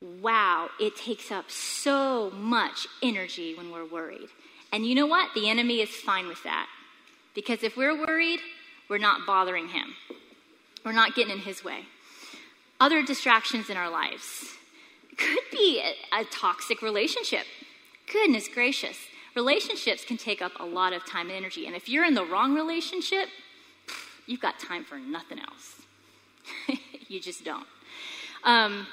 Wow, 0.00 0.68
it 0.78 0.96
takes 0.96 1.32
up 1.32 1.50
so 1.50 2.30
much 2.30 2.86
energy 3.02 3.54
when 3.56 3.72
we're 3.72 3.86
worried. 3.86 4.28
And 4.72 4.86
you 4.86 4.94
know 4.94 5.06
what? 5.06 5.34
The 5.34 5.48
enemy 5.48 5.80
is 5.80 5.88
fine 5.88 6.28
with 6.28 6.44
that. 6.44 6.68
Because 7.34 7.62
if 7.62 7.76
we're 7.76 7.96
worried, 7.96 8.40
we're 8.88 8.98
not 8.98 9.26
bothering 9.26 9.68
him, 9.68 9.94
we're 10.84 10.92
not 10.92 11.14
getting 11.14 11.32
in 11.32 11.40
his 11.40 11.64
way. 11.64 11.80
Other 12.80 13.02
distractions 13.02 13.70
in 13.70 13.76
our 13.76 13.90
lives 13.90 14.54
could 15.16 15.44
be 15.50 15.82
a, 15.82 16.20
a 16.20 16.24
toxic 16.24 16.80
relationship. 16.80 17.44
Goodness 18.10 18.48
gracious. 18.48 18.96
Relationships 19.34 20.04
can 20.04 20.16
take 20.16 20.40
up 20.40 20.52
a 20.58 20.64
lot 20.64 20.92
of 20.92 21.04
time 21.04 21.28
and 21.28 21.36
energy. 21.36 21.66
And 21.66 21.74
if 21.74 21.88
you're 21.88 22.04
in 22.04 22.14
the 22.14 22.24
wrong 22.24 22.54
relationship, 22.54 23.28
you've 24.26 24.40
got 24.40 24.58
time 24.58 24.84
for 24.84 24.98
nothing 24.98 25.38
else. 25.40 25.82
you 27.08 27.20
just 27.20 27.44
don't. 27.44 27.66
Um, 28.44 28.86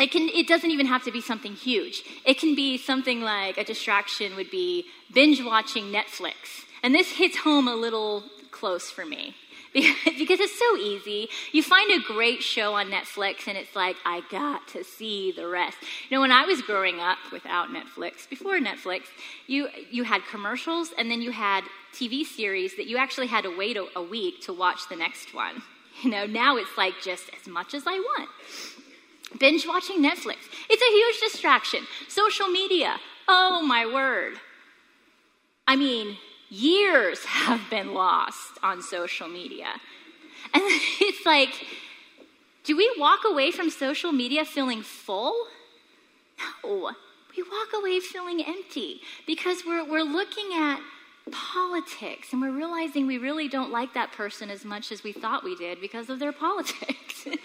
it 0.00 0.10
can 0.10 0.28
it 0.28 0.46
doesn't 0.46 0.70
even 0.70 0.86
have 0.86 1.02
to 1.04 1.10
be 1.10 1.20
something 1.20 1.54
huge 1.54 2.04
it 2.24 2.38
can 2.38 2.54
be 2.54 2.78
something 2.78 3.20
like 3.20 3.58
a 3.58 3.64
distraction 3.64 4.36
would 4.36 4.50
be 4.50 4.86
binge 5.12 5.42
watching 5.42 5.86
netflix 5.86 6.64
and 6.82 6.94
this 6.94 7.12
hits 7.12 7.38
home 7.38 7.68
a 7.68 7.74
little 7.74 8.24
close 8.50 8.90
for 8.90 9.04
me 9.04 9.34
because 9.74 10.40
it's 10.40 10.58
so 10.58 10.76
easy. 10.76 11.28
You 11.52 11.62
find 11.62 11.90
a 11.90 12.02
great 12.04 12.42
show 12.42 12.74
on 12.74 12.90
Netflix 12.90 13.46
and 13.46 13.56
it's 13.56 13.76
like, 13.76 13.96
I 14.04 14.22
got 14.30 14.66
to 14.68 14.82
see 14.82 15.32
the 15.32 15.46
rest. 15.46 15.76
You 16.08 16.16
know, 16.16 16.20
when 16.20 16.32
I 16.32 16.44
was 16.44 16.62
growing 16.62 17.00
up 17.00 17.18
without 17.32 17.68
Netflix, 17.68 18.28
before 18.28 18.58
Netflix, 18.58 19.02
you, 19.46 19.68
you 19.90 20.04
had 20.04 20.22
commercials 20.30 20.90
and 20.96 21.10
then 21.10 21.20
you 21.20 21.32
had 21.32 21.64
TV 21.92 22.24
series 22.24 22.76
that 22.76 22.86
you 22.86 22.96
actually 22.96 23.26
had 23.26 23.44
to 23.44 23.56
wait 23.56 23.76
a, 23.76 23.86
a 23.96 24.02
week 24.02 24.40
to 24.42 24.52
watch 24.52 24.88
the 24.88 24.96
next 24.96 25.34
one. 25.34 25.62
You 26.00 26.12
know, 26.12 26.26
now 26.26 26.56
it's 26.56 26.78
like 26.78 26.94
just 27.02 27.24
as 27.40 27.48
much 27.48 27.74
as 27.74 27.82
I 27.84 27.94
want. 27.94 28.30
Binge 29.40 29.66
watching 29.66 29.96
Netflix. 29.96 30.36
It's 30.70 30.80
a 30.80 30.92
huge 30.92 31.32
distraction. 31.32 31.80
Social 32.06 32.46
media. 32.46 33.00
Oh 33.26 33.62
my 33.66 33.84
word. 33.84 34.34
I 35.66 35.74
mean, 35.74 36.16
years 36.48 37.24
have 37.24 37.60
been 37.70 37.94
lost 37.94 38.58
on 38.62 38.82
social 38.82 39.28
media. 39.28 39.68
And 40.54 40.62
it's 41.00 41.26
like, 41.26 41.66
do 42.64 42.76
we 42.76 42.94
walk 42.98 43.20
away 43.26 43.50
from 43.50 43.70
social 43.70 44.12
media 44.12 44.44
feeling 44.44 44.82
full? 44.82 45.34
No. 46.64 46.92
We 47.36 47.42
walk 47.44 47.68
away 47.74 48.00
feeling 48.00 48.42
empty 48.44 49.00
because 49.26 49.62
we're, 49.64 49.84
we're 49.84 50.02
looking 50.02 50.50
at 50.54 50.80
politics 51.30 52.32
and 52.32 52.40
we're 52.40 52.52
realizing 52.52 53.06
we 53.06 53.18
really 53.18 53.48
don't 53.48 53.70
like 53.70 53.94
that 53.94 54.12
person 54.12 54.50
as 54.50 54.64
much 54.64 54.90
as 54.90 55.02
we 55.02 55.12
thought 55.12 55.44
we 55.44 55.54
did 55.56 55.80
because 55.80 56.10
of 56.10 56.18
their 56.18 56.32
politics. 56.46 57.26
and, 57.26 57.38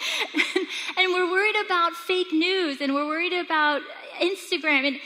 and 0.97 1.13
we're 1.13 1.29
worried 1.29 1.55
about 1.65 1.93
fake 1.93 2.31
news 2.31 2.81
and 2.81 2.93
we're 2.93 3.07
worried 3.07 3.33
about 3.33 3.81
Instagram. 4.19 4.87
And 4.87 4.99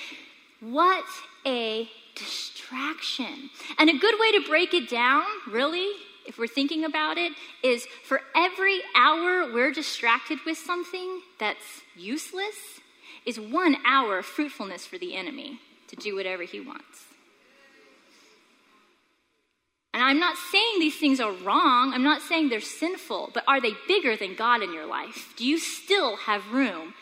what 0.62 1.06
a 1.46 1.90
distraction. 2.18 3.50
And 3.78 3.90
a 3.90 3.98
good 3.98 4.16
way 4.20 4.32
to 4.34 4.48
break 4.48 4.74
it 4.74 4.90
down, 4.90 5.24
really, 5.48 5.92
if 6.26 6.38
we're 6.38 6.48
thinking 6.48 6.84
about 6.84 7.18
it, 7.18 7.32
is 7.64 7.86
for 8.04 8.22
every 8.36 8.82
hour 8.96 9.52
we're 9.54 9.72
distracted 9.72 10.40
with 10.46 10.58
something 10.58 11.22
that's 11.40 11.82
useless, 11.96 12.56
is 13.26 13.40
one 13.40 13.78
hour 13.86 14.20
of 14.20 14.26
fruitfulness 14.26 14.86
for 14.86 14.98
the 14.98 15.16
enemy 15.16 15.60
to 15.88 15.96
do 15.96 16.16
whatever 16.16 16.44
he 16.44 16.60
wants. 16.60 17.06
And 19.94 20.04
I'm 20.04 20.20
not 20.20 20.38
saying 20.52 20.80
these 20.80 21.00
things 21.00 21.20
are 21.20 21.32
wrong. 21.32 21.92
I'm 21.92 22.04
not 22.04 22.22
saying 22.22 22.50
they're 22.50 22.62
sinful, 22.62 23.32
but 23.34 23.44
are 23.48 23.60
they 23.60 23.72
bigger 23.88 24.16
than 24.16 24.36
God 24.36 24.62
in 24.62 24.72
your 24.72 24.86
life? 24.86 25.34
Do 25.38 25.44
you 25.44 25.58
still 25.58 26.18
have 26.18 26.52
room 26.52 26.94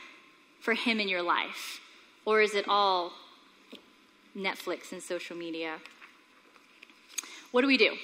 for 0.61 0.75
Him 0.75 1.01
in 1.01 1.09
your 1.09 1.21
life? 1.21 1.81
Or 2.25 2.39
is 2.39 2.55
it 2.55 2.65
all 2.69 3.11
Netflix 4.35 4.91
and 4.91 5.01
social 5.01 5.35
media. 5.35 5.77
What 7.51 7.61
do 7.61 7.67
we 7.67 7.77
do? 7.77 7.95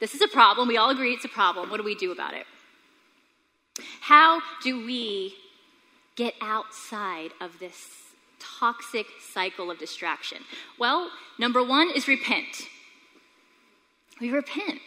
This 0.00 0.14
is 0.14 0.22
a 0.22 0.28
problem. 0.28 0.68
We 0.68 0.76
all 0.76 0.90
agree 0.90 1.12
it's 1.12 1.24
a 1.24 1.28
problem. 1.28 1.70
What 1.70 1.78
do 1.78 1.82
we 1.82 1.94
do 1.94 2.12
about 2.12 2.34
it? 2.34 2.46
How 4.00 4.40
do 4.62 4.84
we 4.84 5.34
get 6.16 6.34
outside 6.40 7.30
of 7.40 7.58
this 7.58 7.88
toxic 8.38 9.06
cycle 9.32 9.70
of 9.70 9.78
distraction? 9.78 10.38
Well, 10.78 11.10
number 11.38 11.64
one 11.64 11.90
is 11.94 12.06
repent. 12.06 12.68
We 14.20 14.30
repent. 14.30 14.80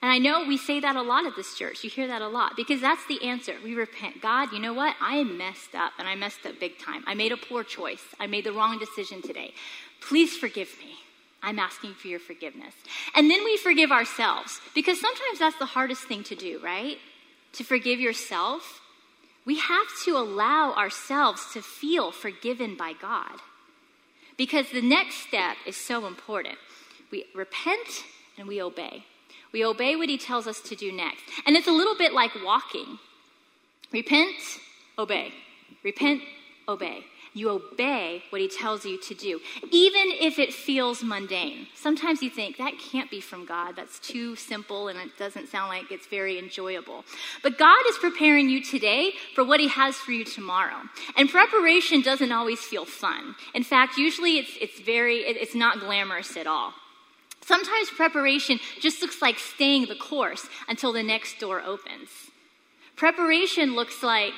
And 0.00 0.12
I 0.12 0.18
know 0.18 0.44
we 0.46 0.56
say 0.56 0.78
that 0.80 0.94
a 0.94 1.02
lot 1.02 1.26
at 1.26 1.34
this 1.34 1.56
church. 1.56 1.82
You 1.82 1.90
hear 1.90 2.06
that 2.06 2.22
a 2.22 2.28
lot 2.28 2.54
because 2.56 2.80
that's 2.80 3.04
the 3.06 3.22
answer. 3.24 3.54
We 3.64 3.74
repent. 3.74 4.20
God, 4.22 4.52
you 4.52 4.60
know 4.60 4.72
what? 4.72 4.94
I 5.00 5.24
messed 5.24 5.74
up 5.74 5.92
and 5.98 6.06
I 6.06 6.14
messed 6.14 6.46
up 6.46 6.60
big 6.60 6.78
time. 6.78 7.02
I 7.06 7.14
made 7.14 7.32
a 7.32 7.36
poor 7.36 7.64
choice. 7.64 8.02
I 8.20 8.28
made 8.28 8.44
the 8.44 8.52
wrong 8.52 8.78
decision 8.78 9.22
today. 9.22 9.54
Please 10.00 10.36
forgive 10.36 10.68
me. 10.78 10.94
I'm 11.42 11.58
asking 11.58 11.94
for 11.94 12.08
your 12.08 12.20
forgiveness. 12.20 12.74
And 13.14 13.30
then 13.30 13.44
we 13.44 13.56
forgive 13.56 13.90
ourselves 13.90 14.60
because 14.74 15.00
sometimes 15.00 15.40
that's 15.40 15.58
the 15.58 15.66
hardest 15.66 16.04
thing 16.04 16.22
to 16.24 16.36
do, 16.36 16.60
right? 16.62 16.98
To 17.54 17.64
forgive 17.64 17.98
yourself. 17.98 18.80
We 19.44 19.58
have 19.58 19.86
to 20.04 20.16
allow 20.16 20.74
ourselves 20.74 21.52
to 21.54 21.62
feel 21.62 22.12
forgiven 22.12 22.76
by 22.76 22.92
God 23.00 23.40
because 24.36 24.70
the 24.70 24.82
next 24.82 25.26
step 25.26 25.56
is 25.66 25.76
so 25.76 26.06
important. 26.06 26.58
We 27.10 27.24
repent 27.34 28.04
and 28.36 28.46
we 28.46 28.62
obey. 28.62 29.04
We 29.58 29.64
obey 29.64 29.96
what 29.96 30.08
he 30.08 30.18
tells 30.18 30.46
us 30.46 30.60
to 30.60 30.76
do 30.76 30.92
next. 30.92 31.24
And 31.44 31.56
it's 31.56 31.66
a 31.66 31.72
little 31.72 31.96
bit 31.96 32.12
like 32.12 32.30
walking 32.44 33.00
repent, 33.92 34.36
obey. 34.96 35.32
Repent, 35.82 36.22
obey. 36.68 37.00
You 37.34 37.50
obey 37.50 38.22
what 38.30 38.40
he 38.40 38.46
tells 38.46 38.84
you 38.84 39.00
to 39.00 39.14
do, 39.14 39.40
even 39.72 40.12
if 40.20 40.38
it 40.38 40.54
feels 40.54 41.02
mundane. 41.02 41.66
Sometimes 41.74 42.22
you 42.22 42.30
think 42.30 42.56
that 42.58 42.78
can't 42.78 43.10
be 43.10 43.20
from 43.20 43.46
God. 43.46 43.74
That's 43.74 43.98
too 43.98 44.36
simple 44.36 44.86
and 44.86 44.96
it 45.00 45.18
doesn't 45.18 45.48
sound 45.48 45.70
like 45.70 45.90
it's 45.90 46.06
very 46.06 46.38
enjoyable. 46.38 47.04
But 47.42 47.58
God 47.58 47.84
is 47.90 47.98
preparing 47.98 48.48
you 48.48 48.62
today 48.62 49.10
for 49.34 49.42
what 49.42 49.58
he 49.58 49.66
has 49.66 49.96
for 49.96 50.12
you 50.12 50.24
tomorrow. 50.24 50.82
And 51.16 51.28
preparation 51.28 52.00
doesn't 52.00 52.30
always 52.30 52.60
feel 52.60 52.84
fun. 52.84 53.34
In 53.54 53.64
fact, 53.64 53.96
usually 53.96 54.38
it's, 54.38 54.52
it's 54.60 54.78
very, 54.78 55.16
it's 55.16 55.56
not 55.56 55.80
glamorous 55.80 56.36
at 56.36 56.46
all. 56.46 56.74
Sometimes 57.48 57.88
preparation 57.88 58.60
just 58.78 59.00
looks 59.00 59.22
like 59.22 59.38
staying 59.38 59.86
the 59.86 59.94
course 59.94 60.46
until 60.68 60.92
the 60.92 61.02
next 61.02 61.38
door 61.38 61.62
opens. 61.62 62.10
Preparation 62.94 63.74
looks 63.74 64.02
like 64.02 64.34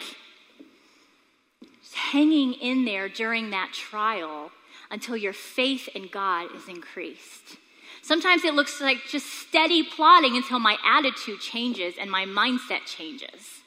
hanging 1.92 2.52
in 2.52 2.84
there 2.84 3.08
during 3.08 3.50
that 3.50 3.72
trial 3.72 4.52
until 4.92 5.16
your 5.16 5.32
faith 5.32 5.88
in 5.92 6.06
God 6.06 6.54
is 6.54 6.68
increased. 6.68 7.56
Sometimes 8.00 8.44
it 8.44 8.54
looks 8.54 8.80
like 8.80 8.98
just 9.10 9.26
steady 9.26 9.82
plodding 9.82 10.36
until 10.36 10.60
my 10.60 10.76
attitude 10.84 11.40
changes 11.40 11.94
and 12.00 12.12
my 12.12 12.24
mindset 12.26 12.86
changes. 12.86 13.59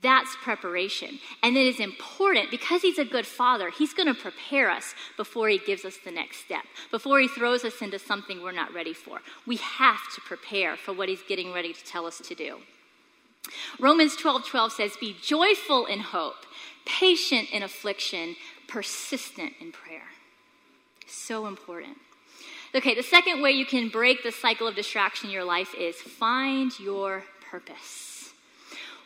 That's 0.00 0.36
preparation. 0.42 1.18
And 1.42 1.56
it 1.56 1.66
is 1.66 1.80
important 1.80 2.50
because 2.50 2.82
he's 2.82 2.98
a 2.98 3.04
good 3.04 3.26
father, 3.26 3.70
he's 3.70 3.92
going 3.92 4.06
to 4.06 4.14
prepare 4.14 4.70
us 4.70 4.94
before 5.16 5.48
he 5.48 5.58
gives 5.58 5.84
us 5.84 5.96
the 6.04 6.12
next 6.12 6.38
step, 6.38 6.64
before 6.90 7.18
he 7.18 7.26
throws 7.26 7.64
us 7.64 7.82
into 7.82 7.98
something 7.98 8.42
we're 8.42 8.52
not 8.52 8.72
ready 8.72 8.92
for. 8.92 9.20
We 9.46 9.56
have 9.56 10.00
to 10.14 10.20
prepare 10.20 10.76
for 10.76 10.92
what 10.92 11.08
he's 11.08 11.22
getting 11.28 11.52
ready 11.52 11.72
to 11.72 11.84
tell 11.84 12.06
us 12.06 12.18
to 12.18 12.34
do. 12.34 12.58
Romans 13.80 14.14
12 14.14 14.46
12 14.46 14.72
says, 14.72 14.96
Be 15.00 15.16
joyful 15.20 15.86
in 15.86 16.00
hope, 16.00 16.46
patient 16.84 17.48
in 17.52 17.62
affliction, 17.62 18.36
persistent 18.68 19.54
in 19.60 19.72
prayer. 19.72 20.02
So 21.06 21.46
important. 21.46 21.96
Okay, 22.74 22.94
the 22.94 23.02
second 23.02 23.40
way 23.40 23.52
you 23.52 23.64
can 23.64 23.88
break 23.88 24.22
the 24.22 24.30
cycle 24.30 24.68
of 24.68 24.76
distraction 24.76 25.28
in 25.28 25.32
your 25.32 25.44
life 25.44 25.74
is 25.74 25.96
find 25.96 26.78
your 26.78 27.24
purpose. 27.50 28.17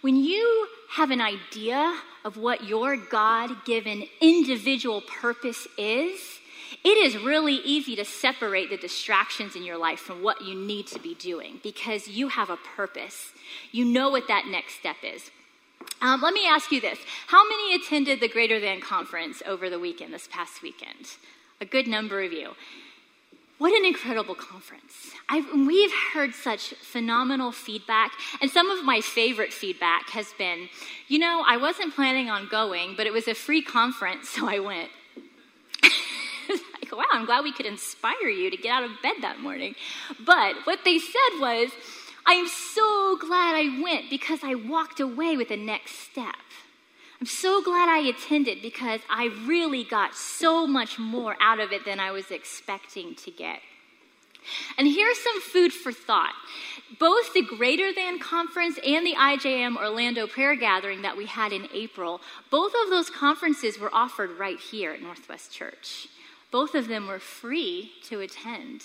When 0.03 0.17
you 0.17 0.67
have 0.91 1.13
an 1.13 1.21
idea 1.21 1.97
of 2.25 2.37
what 2.37 2.65
your 2.65 2.97
God 2.97 3.65
given 3.65 4.05
individual 4.21 5.01
purpose 5.01 5.69
is, 5.79 6.41
it 6.83 6.99
is 6.99 7.17
really 7.17 7.55
easy 7.55 7.95
to 7.95 8.05
separate 8.05 8.69
the 8.69 8.77
distractions 8.77 9.55
in 9.55 9.63
your 9.63 9.79
life 9.79 10.01
from 10.01 10.25
what 10.25 10.43
you 10.43 10.57
need 10.57 10.89
to 10.89 10.99
be 10.99 11.15
doing 11.15 11.61
because 11.63 12.09
you 12.09 12.29
have 12.29 12.51
a 12.51 12.59
purpose. 12.77 13.31
You 13.71 13.85
know 13.85 14.11
what 14.11 14.27
that 14.27 14.47
next 14.47 14.75
step 14.75 14.97
is. 15.05 15.31
Um, 16.01 16.21
let 16.21 16.35
me 16.35 16.49
ask 16.49 16.73
you 16.73 16.81
this 16.81 16.99
How 17.29 17.45
many 17.49 17.77
attended 17.77 18.19
the 18.19 18.29
Greater 18.29 18.59
Than 18.59 18.81
Conference 18.81 19.41
over 19.47 19.71
the 19.71 19.79
weekend, 19.79 20.13
this 20.13 20.29
past 20.29 20.63
weekend? 20.63 21.17
A 21.61 21.65
good 21.65 21.87
number 21.87 22.23
of 22.23 22.33
you. 22.33 22.57
What 23.63 23.79
an 23.79 23.85
incredible 23.85 24.35
conference. 24.35 25.13
I've, 25.29 25.47
we've 25.55 25.93
heard 26.15 26.35
such 26.35 26.75
phenomenal 26.81 27.53
feedback, 27.53 28.11
and 28.41 28.51
some 28.51 28.69
of 28.73 28.85
my 28.85 29.01
favorite 29.01 29.53
feedback 29.53 30.11
has 30.11 30.33
been 30.37 30.69
you 31.07 31.21
know, 31.21 31.45
I 31.47 31.59
wasn't 31.59 31.95
planning 31.95 32.29
on 32.29 32.49
going, 32.49 32.95
but 32.97 33.07
it 33.07 33.13
was 33.13 33.29
a 33.29 33.35
free 33.35 33.63
conference, 33.63 34.29
so 34.35 34.49
I 34.49 34.59
went. 34.59 34.91
like, 35.85 36.91
wow, 36.91 37.05
I'm 37.13 37.25
glad 37.25 37.45
we 37.45 37.53
could 37.53 37.67
inspire 37.67 38.29
you 38.29 38.51
to 38.51 38.57
get 38.57 38.73
out 38.73 38.83
of 38.83 38.91
bed 39.01 39.19
that 39.21 39.39
morning. 39.39 39.77
But 40.27 40.57
what 40.65 40.81
they 40.85 40.99
said 40.99 41.41
was, 41.41 41.71
I 42.27 42.33
am 42.33 42.49
so 42.49 43.17
glad 43.21 43.55
I 43.55 43.81
went 43.81 44.11
because 44.11 44.41
I 44.43 44.57
walked 44.57 44.99
away 44.99 45.37
with 45.37 45.51
the 45.51 45.57
next 45.57 46.01
step. 46.01 46.35
I'm 47.23 47.27
so 47.27 47.63
glad 47.63 47.89
I 47.89 48.01
attended 48.09 48.63
because 48.63 48.99
I 49.09 49.27
really 49.47 49.85
got 49.85 50.17
so 50.17 50.67
much 50.67 50.99
more 50.99 51.37
out 51.41 51.61
of 51.61 51.71
it 51.71 51.85
than 51.85 52.01
I 52.01 52.11
was 52.11 52.33
expecting 52.33 53.15
to 53.15 53.31
get. 53.31 53.61
And 54.77 54.89
here's 54.89 55.21
some 55.21 55.41
food 55.41 55.73
for 55.73 55.93
thought. 55.93 56.33
Both 56.99 57.33
the 57.33 57.43
Greater 57.43 57.93
Than 57.93 58.19
Conference 58.19 58.77
and 58.85 59.07
the 59.07 59.15
IJM 59.15 59.77
Orlando 59.77 60.27
Prayer 60.27 60.57
Gathering 60.57 61.03
that 61.03 61.17
we 61.17 61.27
had 61.27 61.53
in 61.53 61.69
April, 61.73 62.21
both 62.51 62.73
of 62.83 62.91
those 62.91 63.09
conferences 63.09 63.79
were 63.79 63.95
offered 63.95 64.37
right 64.37 64.59
here 64.59 64.91
at 64.91 65.01
Northwest 65.01 65.53
Church. 65.53 66.09
Both 66.51 66.75
of 66.75 66.89
them 66.89 67.07
were 67.07 67.21
free 67.21 67.93
to 68.07 68.19
attend. 68.19 68.83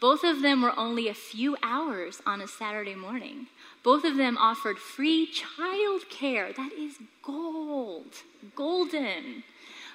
Both 0.00 0.22
of 0.22 0.42
them 0.42 0.60
were 0.60 0.78
only 0.78 1.08
a 1.08 1.14
few 1.14 1.56
hours 1.62 2.20
on 2.26 2.42
a 2.42 2.46
Saturday 2.46 2.94
morning. 2.94 3.46
Both 3.82 4.04
of 4.04 4.16
them 4.16 4.36
offered 4.36 4.78
free 4.78 5.26
child 5.26 6.08
care. 6.10 6.52
That 6.52 6.72
is 6.72 6.98
gold, 7.22 8.22
golden. 8.54 9.44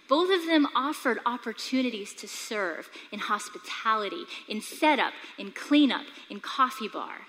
Both 0.07 0.31
of 0.31 0.45
them 0.45 0.67
offered 0.75 1.19
opportunities 1.25 2.13
to 2.15 2.27
serve 2.27 2.89
in 3.11 3.19
hospitality, 3.19 4.23
in 4.47 4.61
setup, 4.61 5.13
in 5.37 5.51
cleanup, 5.51 6.05
in 6.29 6.39
coffee 6.39 6.87
bar. 6.87 7.27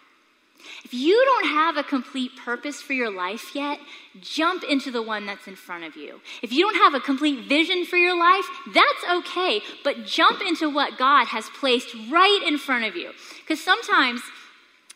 If 0.85 0.93
you 0.93 1.23
don't 1.25 1.49
have 1.49 1.77
a 1.77 1.83
complete 1.83 2.33
purpose 2.37 2.83
for 2.83 2.93
your 2.93 3.11
life 3.11 3.55
yet, 3.55 3.79
jump 4.21 4.65
into 4.65 4.91
the 4.91 5.03
one 5.03 5.27
that's 5.27 5.47
in 5.47 5.55
front 5.55 5.85
of 5.85 5.97
you. 5.97 6.21
If 6.43 6.53
you 6.53 6.65
don't 6.65 6.77
have 6.77 6.95
a 6.95 7.01
complete 7.01 7.47
vision 7.47 7.85
for 7.85 7.97
your 7.97 8.19
life, 8.19 8.45
that's 8.73 9.05
okay, 9.19 9.61
but 9.85 10.07
jump 10.07 10.41
into 10.43 10.69
what 10.69 10.99
God 10.99 11.27
has 11.27 11.49
placed 11.61 11.95
right 12.11 12.43
in 12.45 12.59
front 12.59 12.85
of 12.85 12.97
you. 12.97 13.13
Because 13.41 13.63
sometimes 13.63 14.23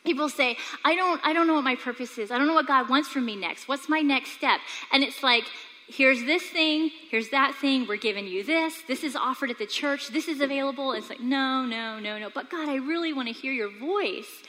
people 0.04 0.28
say, 0.28 0.56
I 0.84 0.94
don't, 0.94 1.20
I 1.24 1.32
don't 1.32 1.46
know 1.46 1.54
what 1.54 1.64
my 1.64 1.76
purpose 1.76 2.18
is. 2.18 2.30
I 2.30 2.38
don't 2.38 2.46
know 2.46 2.54
what 2.54 2.66
God 2.66 2.88
wants 2.88 3.08
from 3.08 3.24
me 3.24 3.36
next. 3.36 3.68
What's 3.68 3.88
my 3.88 4.00
next 4.00 4.32
step? 4.32 4.60
And 4.92 5.02
it's 5.02 5.22
like, 5.22 5.44
here's 5.88 6.22
this 6.24 6.44
thing, 6.44 6.90
here's 7.10 7.30
that 7.30 7.54
thing, 7.60 7.86
we're 7.86 7.96
giving 7.96 8.26
you 8.26 8.44
this, 8.44 8.82
this 8.86 9.02
is 9.02 9.16
offered 9.16 9.50
at 9.50 9.58
the 9.58 9.66
church, 9.66 10.08
this 10.08 10.28
is 10.28 10.40
available. 10.40 10.92
It's 10.92 11.08
like, 11.08 11.20
no, 11.20 11.64
no, 11.66 11.98
no, 11.98 12.18
no. 12.18 12.30
But 12.32 12.50
God, 12.50 12.68
I 12.68 12.76
really 12.76 13.12
want 13.12 13.28
to 13.28 13.34
hear 13.34 13.52
your 13.52 13.70
voice. 13.70 14.42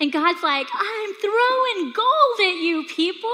And 0.00 0.12
God's 0.12 0.42
like, 0.42 0.66
I'm 0.72 1.14
throwing 1.20 1.92
gold 1.94 2.40
at 2.40 2.60
you, 2.60 2.84
people. 2.88 3.30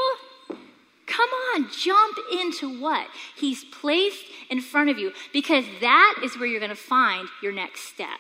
Come 1.07 1.31
on, 1.55 1.71
jump 1.71 2.19
into 2.39 2.81
what 2.81 3.07
He's 3.35 3.65
placed 3.65 4.27
in 4.51 4.61
front 4.61 4.91
of 4.91 4.99
you 4.99 5.13
because 5.33 5.65
that 5.81 6.21
is 6.23 6.37
where 6.39 6.47
you're 6.47 6.61
going 6.61 6.69
to 6.69 6.77
find 6.77 7.29
your 7.43 7.53
next 7.53 7.85
step. 7.85 8.19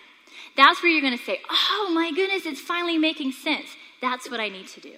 That's 0.58 0.82
where 0.82 0.90
you're 0.90 1.00
going 1.00 1.16
to 1.16 1.24
say, 1.24 1.40
Oh 1.48 1.90
my 1.94 2.10
goodness, 2.10 2.44
it's 2.44 2.60
finally 2.60 2.98
making 2.98 3.30
sense. 3.30 3.68
That's 4.02 4.28
what 4.28 4.40
I 4.40 4.48
need 4.48 4.66
to 4.68 4.80
do. 4.80 4.96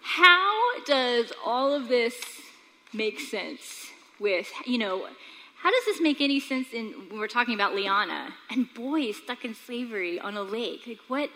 How 0.00 0.80
does 0.86 1.32
all 1.44 1.74
of 1.74 1.88
this 1.88 2.14
make 2.92 3.18
sense 3.18 3.88
with, 4.20 4.48
you 4.64 4.78
know, 4.78 5.08
how 5.56 5.72
does 5.72 5.84
this 5.86 6.00
make 6.00 6.20
any 6.20 6.38
sense 6.38 6.68
in 6.72 6.92
when 7.10 7.18
we're 7.18 7.26
talking 7.26 7.54
about 7.54 7.74
Liana 7.74 8.28
and 8.50 8.72
boys 8.74 9.16
stuck 9.16 9.44
in 9.44 9.56
slavery 9.56 10.20
on 10.20 10.36
a 10.36 10.42
lake? 10.42 10.82
Like 10.86 11.00
what 11.08 11.28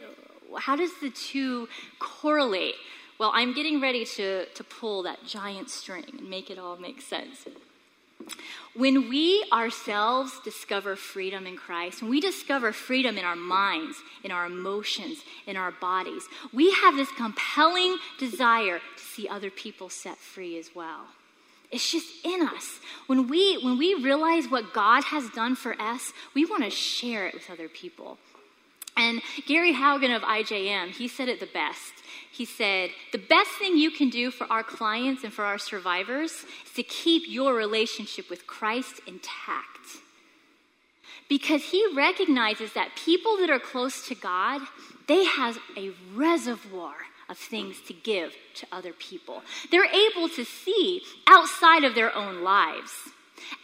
how 0.61 0.77
does 0.77 0.93
the 1.01 1.11
two 1.11 1.69
correlate? 1.99 2.77
Well, 3.19 3.33
I'm 3.35 3.53
getting 3.53 3.81
ready 3.81 4.05
to, 4.05 4.47
to 4.47 4.65
pull 4.65 5.03
that 5.03 5.25
giant 5.27 5.71
string 5.71 6.05
and 6.19 6.31
make 6.31 6.51
it 6.51 6.59
all 6.59 6.77
make 6.77 7.03
sense. 7.03 7.47
When 8.75 9.09
we 9.09 9.47
ourselves 9.53 10.39
discover 10.45 10.97
freedom 10.97 11.47
in 11.47 11.57
Christ, 11.57 12.03
when 12.03 12.11
we 12.11 12.21
discover 12.21 12.73
freedom 12.73 13.17
in 13.17 13.25
our 13.25 13.37
minds, 13.37 13.97
in 14.23 14.31
our 14.31 14.47
emotions, 14.47 15.19
in 15.47 15.57
our 15.57 15.73
bodies, 15.73 16.25
we 16.53 16.73
have 16.73 16.95
this 16.95 17.11
compelling 17.13 17.97
desire 18.19 18.79
to 18.79 19.03
see 19.03 19.29
other 19.29 19.51
people 19.51 19.89
set 19.89 20.19
free 20.19 20.59
as 20.59 20.75
well. 20.75 21.07
It's 21.71 21.91
just 21.91 22.25
in 22.25 22.43
us. 22.47 22.79
When 23.07 23.29
we, 23.29 23.59
when 23.65 23.79
we 23.79 23.95
realize 23.95 24.47
what 24.47 24.73
God 24.73 25.05
has 25.05 25.31
done 25.31 25.57
for 25.57 25.81
us, 25.81 26.13
we 26.35 26.45
want 26.45 26.63
to 26.65 26.71
share 26.71 27.27
it 27.27 27.35
with 27.35 27.51
other 27.51 27.69
people. 27.69 28.19
And 28.97 29.21
Gary 29.47 29.75
Haugen 29.75 30.15
of 30.15 30.23
IJM, 30.23 30.91
he 30.91 31.07
said 31.07 31.29
it 31.29 31.39
the 31.39 31.47
best. 31.47 31.93
He 32.33 32.45
said, 32.45 32.91
The 33.13 33.19
best 33.19 33.51
thing 33.59 33.77
you 33.77 33.91
can 33.91 34.09
do 34.11 34.31
for 34.31 34.47
our 34.51 34.63
clients 34.63 35.23
and 35.23 35.33
for 35.33 35.45
our 35.45 35.59
survivors 35.59 36.45
is 36.65 36.73
to 36.77 36.83
keep 36.83 37.25
your 37.27 37.55
relationship 37.55 38.31
with 38.31 38.47
Christ 38.47 39.01
intact. 39.07 40.01
Because 41.29 41.65
he 41.65 41.87
recognizes 41.95 42.73
that 42.75 42.91
people 42.95 43.37
that 43.39 43.51
are 43.51 43.59
close 43.59 44.07
to 44.09 44.15
God, 44.15 44.63
they 45.09 45.25
have 45.25 45.59
a 45.77 45.91
reservoir 46.15 46.95
of 47.29 47.37
things 47.37 47.81
to 47.89 47.93
give 47.93 48.35
to 48.55 48.67
other 48.71 48.93
people. 48.93 49.43
They're 49.71 49.85
able 49.85 50.29
to 50.31 50.45
see 50.45 51.03
outside 51.27 51.85
of 51.85 51.95
their 51.95 52.15
own 52.15 52.43
lives, 52.43 52.93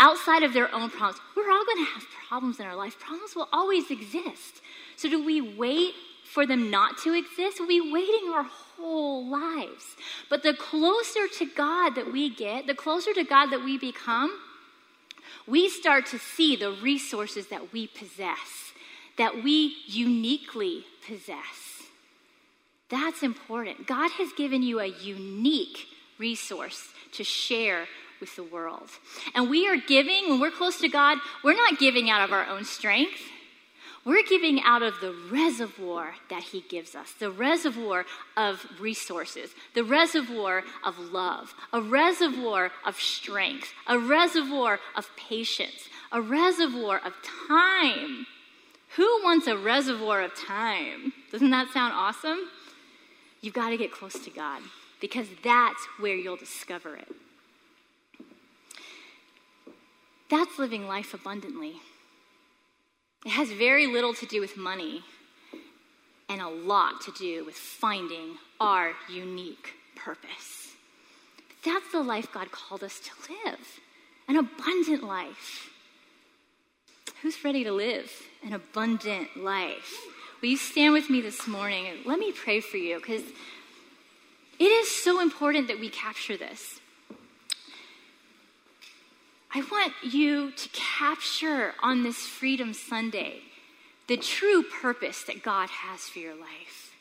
outside 0.01 0.43
of 0.43 0.53
their 0.53 0.75
own 0.75 0.91
problems. 0.91 1.21
We're 1.37 1.51
all 1.51 1.65
going 1.65 1.85
to 1.85 1.93
have 1.93 2.05
problems 2.29 2.59
in 2.59 2.67
our 2.67 2.75
life. 2.75 2.99
Problems 2.99 3.37
will 3.37 3.49
always 3.53 3.91
exist. 3.91 4.62
So, 5.03 5.11
do 5.11 5.25
we 5.25 5.41
wait 5.41 5.95
for 6.25 6.47
them 6.47 6.71
not 6.71 6.97
to 6.99 7.13
exist? 7.13 7.59
We'll 7.59 7.67
be 7.67 7.91
waiting 7.93 8.31
our 8.33 8.45
whole 8.45 9.29
lives. 9.29 9.85
But 10.31 10.45
the 10.45 10.55
closer 10.55 11.27
to 11.39 11.47
God 11.57 11.97
that 11.97 12.13
we 12.13 12.31
get, 12.31 12.69
the 12.69 12.75
closer 12.77 13.13
to 13.13 13.25
God 13.25 13.47
that 13.47 13.65
we 13.65 13.79
become, 13.79 14.31
we 15.45 15.69
start 15.69 16.07
to 16.07 16.21
see 16.21 16.55
the 16.55 16.71
resources 16.71 17.49
that 17.49 17.73
we 17.73 17.89
possess, 17.89 18.73
that 19.19 19.43
we 19.43 19.75
uniquely 19.89 20.85
possess. 21.05 21.83
That's 22.89 23.25
important. 23.25 23.89
God 23.89 24.13
has 24.13 24.29
given 24.39 24.63
you 24.63 24.79
a 24.79 24.87
unique 24.87 25.89
resource 26.17 26.91
to 27.15 27.25
share 27.25 27.89
with 28.21 28.37
the 28.37 28.45
world. 28.45 28.89
And 29.35 29.51
we 29.51 29.67
are 29.67 29.77
giving, 29.77 30.29
when 30.29 30.39
we're 30.39 30.53
close 30.53 30.79
to 30.79 30.89
God, 30.89 31.19
we're 31.43 31.57
not 31.57 31.81
giving 31.81 32.09
out 32.09 32.23
of 32.23 32.33
our 32.33 32.47
own 32.47 32.65
strength. 32.65 33.19
We're 34.05 34.25
giving 34.25 34.61
out 34.65 34.83
of 34.83 34.99
the 35.01 35.15
reservoir 35.31 36.15
that 36.29 36.43
He 36.43 36.65
gives 36.69 36.97
us, 36.97 37.13
the 37.13 37.31
reservoir 37.31 38.05
of 38.37 38.67
resources, 38.81 39.51
the 39.75 39.85
reservoir 39.85 40.65
of 40.85 40.99
love, 40.99 41.55
a 41.73 41.81
reservoir 41.81 42.73
of 42.85 42.97
strength, 42.97 43.73
a 43.87 43.99
reservoir 43.99 44.81
of 44.97 45.09
patience, 45.17 45.89
a 46.11 46.21
reservoir 46.21 47.01
of 47.05 47.15
time. 47.49 48.27
Who 48.97 49.21
wants 49.23 49.47
a 49.47 49.57
reservoir 49.57 50.23
of 50.23 50.35
time? 50.35 51.13
Doesn't 51.31 51.51
that 51.51 51.69
sound 51.73 51.93
awesome? 51.95 52.51
You've 53.41 53.55
got 53.55 53.71
to 53.71 53.77
get 53.77 53.93
close 53.93 54.19
to 54.25 54.31
God 54.31 54.63
because 55.01 55.29
that's 55.45 55.85
where 56.01 56.17
you'll 56.17 56.37
discover 56.37 56.97
it. 56.97 57.09
That's 60.29 60.59
living 60.59 60.89
life 60.89 61.15
abundantly. 61.15 61.77
It 63.25 63.31
has 63.31 63.51
very 63.51 63.87
little 63.87 64.15
to 64.15 64.27
do 64.27 64.41
with 64.41 64.57
money 64.57 65.05
and 66.29 66.41
a 66.41 66.49
lot 66.49 67.01
to 67.03 67.13
do 67.13 67.45
with 67.45 67.55
finding 67.55 68.37
our 68.61 68.93
unique 69.11 69.75
purpose. 69.95 70.73
But 71.37 71.73
that's 71.73 71.93
the 71.93 72.03
life 72.03 72.33
God 72.33 72.51
called 72.51 72.83
us 72.83 73.01
to 73.01 73.33
live 73.33 73.81
an 74.29 74.37
abundant 74.37 75.05
life. 75.05 75.71
Who's 77.21 77.45
ready 77.45 77.63
to 77.65 77.73
live 77.73 78.11
an 78.45 78.53
abundant 78.53 79.37
life? 79.37 80.01
Will 80.41 80.49
you 80.49 80.57
stand 80.57 80.93
with 80.93 81.09
me 81.09 81.21
this 81.21 81.47
morning 81.47 81.87
and 81.87 82.05
let 82.05 82.19
me 82.19 82.33
pray 82.33 82.61
for 82.61 82.79
you 82.79 82.97
because 82.97 83.23
it 84.59 84.71
is 84.71 85.05
so 85.05 85.21
important 85.21 85.69
that 85.69 85.81
we 85.81 85.89
capture 85.89 86.37
this. 86.37 86.81
I 89.55 89.61
want 89.71 89.93
you 90.03 90.51
to 90.53 90.69
capture 90.71 91.75
on 91.83 92.03
this 92.03 92.27
Freedom 92.27 92.73
Sunday 92.73 93.41
the 94.07 94.17
true 94.17 94.63
purpose 94.63 95.25
that 95.25 95.43
God 95.43 95.69
has 95.69 96.09
for 96.09 96.21
your 96.21 96.35
life. 96.35 96.95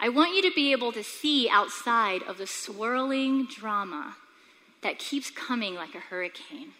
I 0.00 0.08
want 0.08 0.34
you 0.34 0.40
to 0.48 0.54
be 0.54 0.72
able 0.72 0.92
to 0.92 1.02
see 1.02 1.46
outside 1.50 2.22
of 2.22 2.38
the 2.38 2.46
swirling 2.46 3.46
drama 3.46 4.16
that 4.80 4.98
keeps 4.98 5.30
coming 5.30 5.74
like 5.74 5.94
a 5.94 5.98
hurricane. 6.00 6.70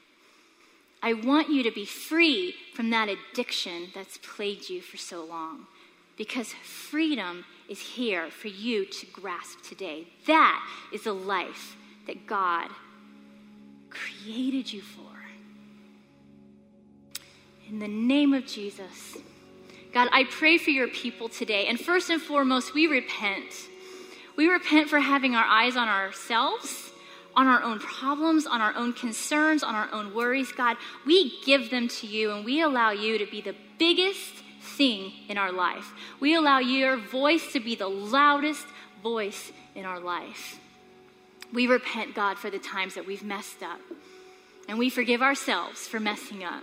I 1.02 1.12
want 1.12 1.50
you 1.50 1.62
to 1.64 1.70
be 1.70 1.84
free 1.84 2.54
from 2.72 2.88
that 2.88 3.10
addiction 3.10 3.88
that's 3.94 4.18
plagued 4.18 4.70
you 4.70 4.80
for 4.80 4.96
so 4.96 5.22
long 5.22 5.66
because 6.16 6.54
freedom 6.62 7.44
is 7.68 7.80
here 7.80 8.30
for 8.30 8.48
you 8.48 8.86
to 8.86 9.06
grasp 9.06 9.60
today. 9.62 10.06
That 10.26 10.66
is 10.94 11.04
a 11.06 11.12
life 11.12 11.76
that 12.06 12.26
God 12.26 12.70
created 13.90 14.72
you 14.72 14.82
for. 14.82 15.02
In 17.68 17.78
the 17.78 17.88
name 17.88 18.32
of 18.32 18.46
Jesus, 18.46 19.18
God, 19.92 20.08
I 20.12 20.24
pray 20.24 20.58
for 20.58 20.70
your 20.70 20.88
people 20.88 21.28
today. 21.28 21.66
And 21.66 21.78
first 21.78 22.10
and 22.10 22.20
foremost, 22.20 22.74
we 22.74 22.86
repent. 22.86 23.52
We 24.36 24.48
repent 24.48 24.88
for 24.88 25.00
having 25.00 25.34
our 25.34 25.44
eyes 25.44 25.76
on 25.76 25.88
ourselves, 25.88 26.90
on 27.34 27.46
our 27.46 27.62
own 27.62 27.78
problems, 27.78 28.46
on 28.46 28.60
our 28.60 28.74
own 28.74 28.92
concerns, 28.92 29.62
on 29.62 29.74
our 29.74 29.88
own 29.92 30.14
worries. 30.14 30.52
God, 30.52 30.76
we 31.04 31.40
give 31.44 31.70
them 31.70 31.88
to 31.88 32.06
you 32.06 32.32
and 32.32 32.44
we 32.44 32.62
allow 32.62 32.90
you 32.90 33.18
to 33.18 33.26
be 33.26 33.40
the 33.40 33.54
biggest 33.78 34.32
thing 34.60 35.12
in 35.28 35.36
our 35.38 35.52
life. 35.52 35.92
We 36.20 36.34
allow 36.34 36.58
your 36.58 36.96
voice 36.96 37.52
to 37.52 37.60
be 37.60 37.74
the 37.74 37.88
loudest 37.88 38.66
voice 39.02 39.52
in 39.74 39.84
our 39.84 40.00
life. 40.00 40.58
We 41.52 41.66
repent, 41.66 42.14
God, 42.14 42.38
for 42.38 42.50
the 42.50 42.58
times 42.58 42.94
that 42.94 43.06
we've 43.06 43.24
messed 43.24 43.62
up. 43.62 43.80
And 44.68 44.78
we 44.78 44.90
forgive 44.90 45.22
ourselves 45.22 45.88
for 45.88 45.98
messing 45.98 46.44
up. 46.44 46.62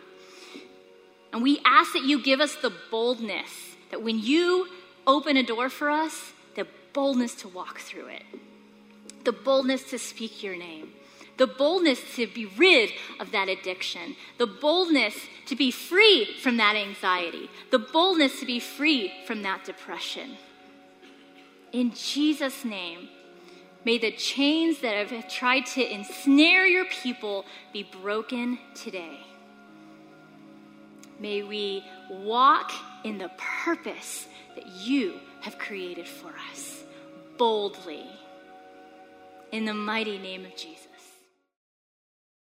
And 1.33 1.41
we 1.41 1.59
ask 1.65 1.93
that 1.93 2.03
you 2.03 2.21
give 2.21 2.39
us 2.39 2.55
the 2.55 2.71
boldness 2.91 3.75
that 3.91 4.01
when 4.01 4.19
you 4.19 4.67
open 5.07 5.37
a 5.37 5.43
door 5.43 5.69
for 5.69 5.89
us, 5.89 6.31
the 6.55 6.67
boldness 6.93 7.35
to 7.35 7.47
walk 7.47 7.79
through 7.79 8.07
it, 8.07 8.23
the 9.23 9.31
boldness 9.31 9.89
to 9.89 9.99
speak 9.99 10.43
your 10.43 10.55
name, 10.55 10.91
the 11.37 11.47
boldness 11.47 11.99
to 12.15 12.27
be 12.27 12.45
rid 12.45 12.91
of 13.19 13.31
that 13.31 13.49
addiction, 13.49 14.15
the 14.37 14.47
boldness 14.47 15.15
to 15.47 15.55
be 15.55 15.71
free 15.71 16.25
from 16.41 16.57
that 16.57 16.75
anxiety, 16.75 17.49
the 17.71 17.79
boldness 17.79 18.39
to 18.39 18.45
be 18.45 18.59
free 18.59 19.11
from 19.27 19.41
that 19.41 19.65
depression. 19.65 20.37
In 21.73 21.91
Jesus' 21.93 22.63
name, 22.63 23.09
may 23.85 23.97
the 23.97 24.11
chains 24.11 24.79
that 24.79 25.09
have 25.09 25.29
tried 25.29 25.65
to 25.67 25.93
ensnare 25.93 26.65
your 26.65 26.85
people 26.85 27.45
be 27.71 27.87
broken 28.01 28.57
today. 28.73 29.19
May 31.19 31.43
we 31.43 31.85
walk 32.09 32.71
in 33.03 33.17
the 33.17 33.31
purpose 33.37 34.27
that 34.55 34.67
you 34.67 35.19
have 35.41 35.57
created 35.57 36.07
for 36.07 36.33
us 36.51 36.83
boldly. 37.37 38.05
In 39.51 39.63
the 39.63 39.73
mighty 39.73 40.17
name 40.17 40.43
of 40.43 40.55
Jesus. 40.55 40.84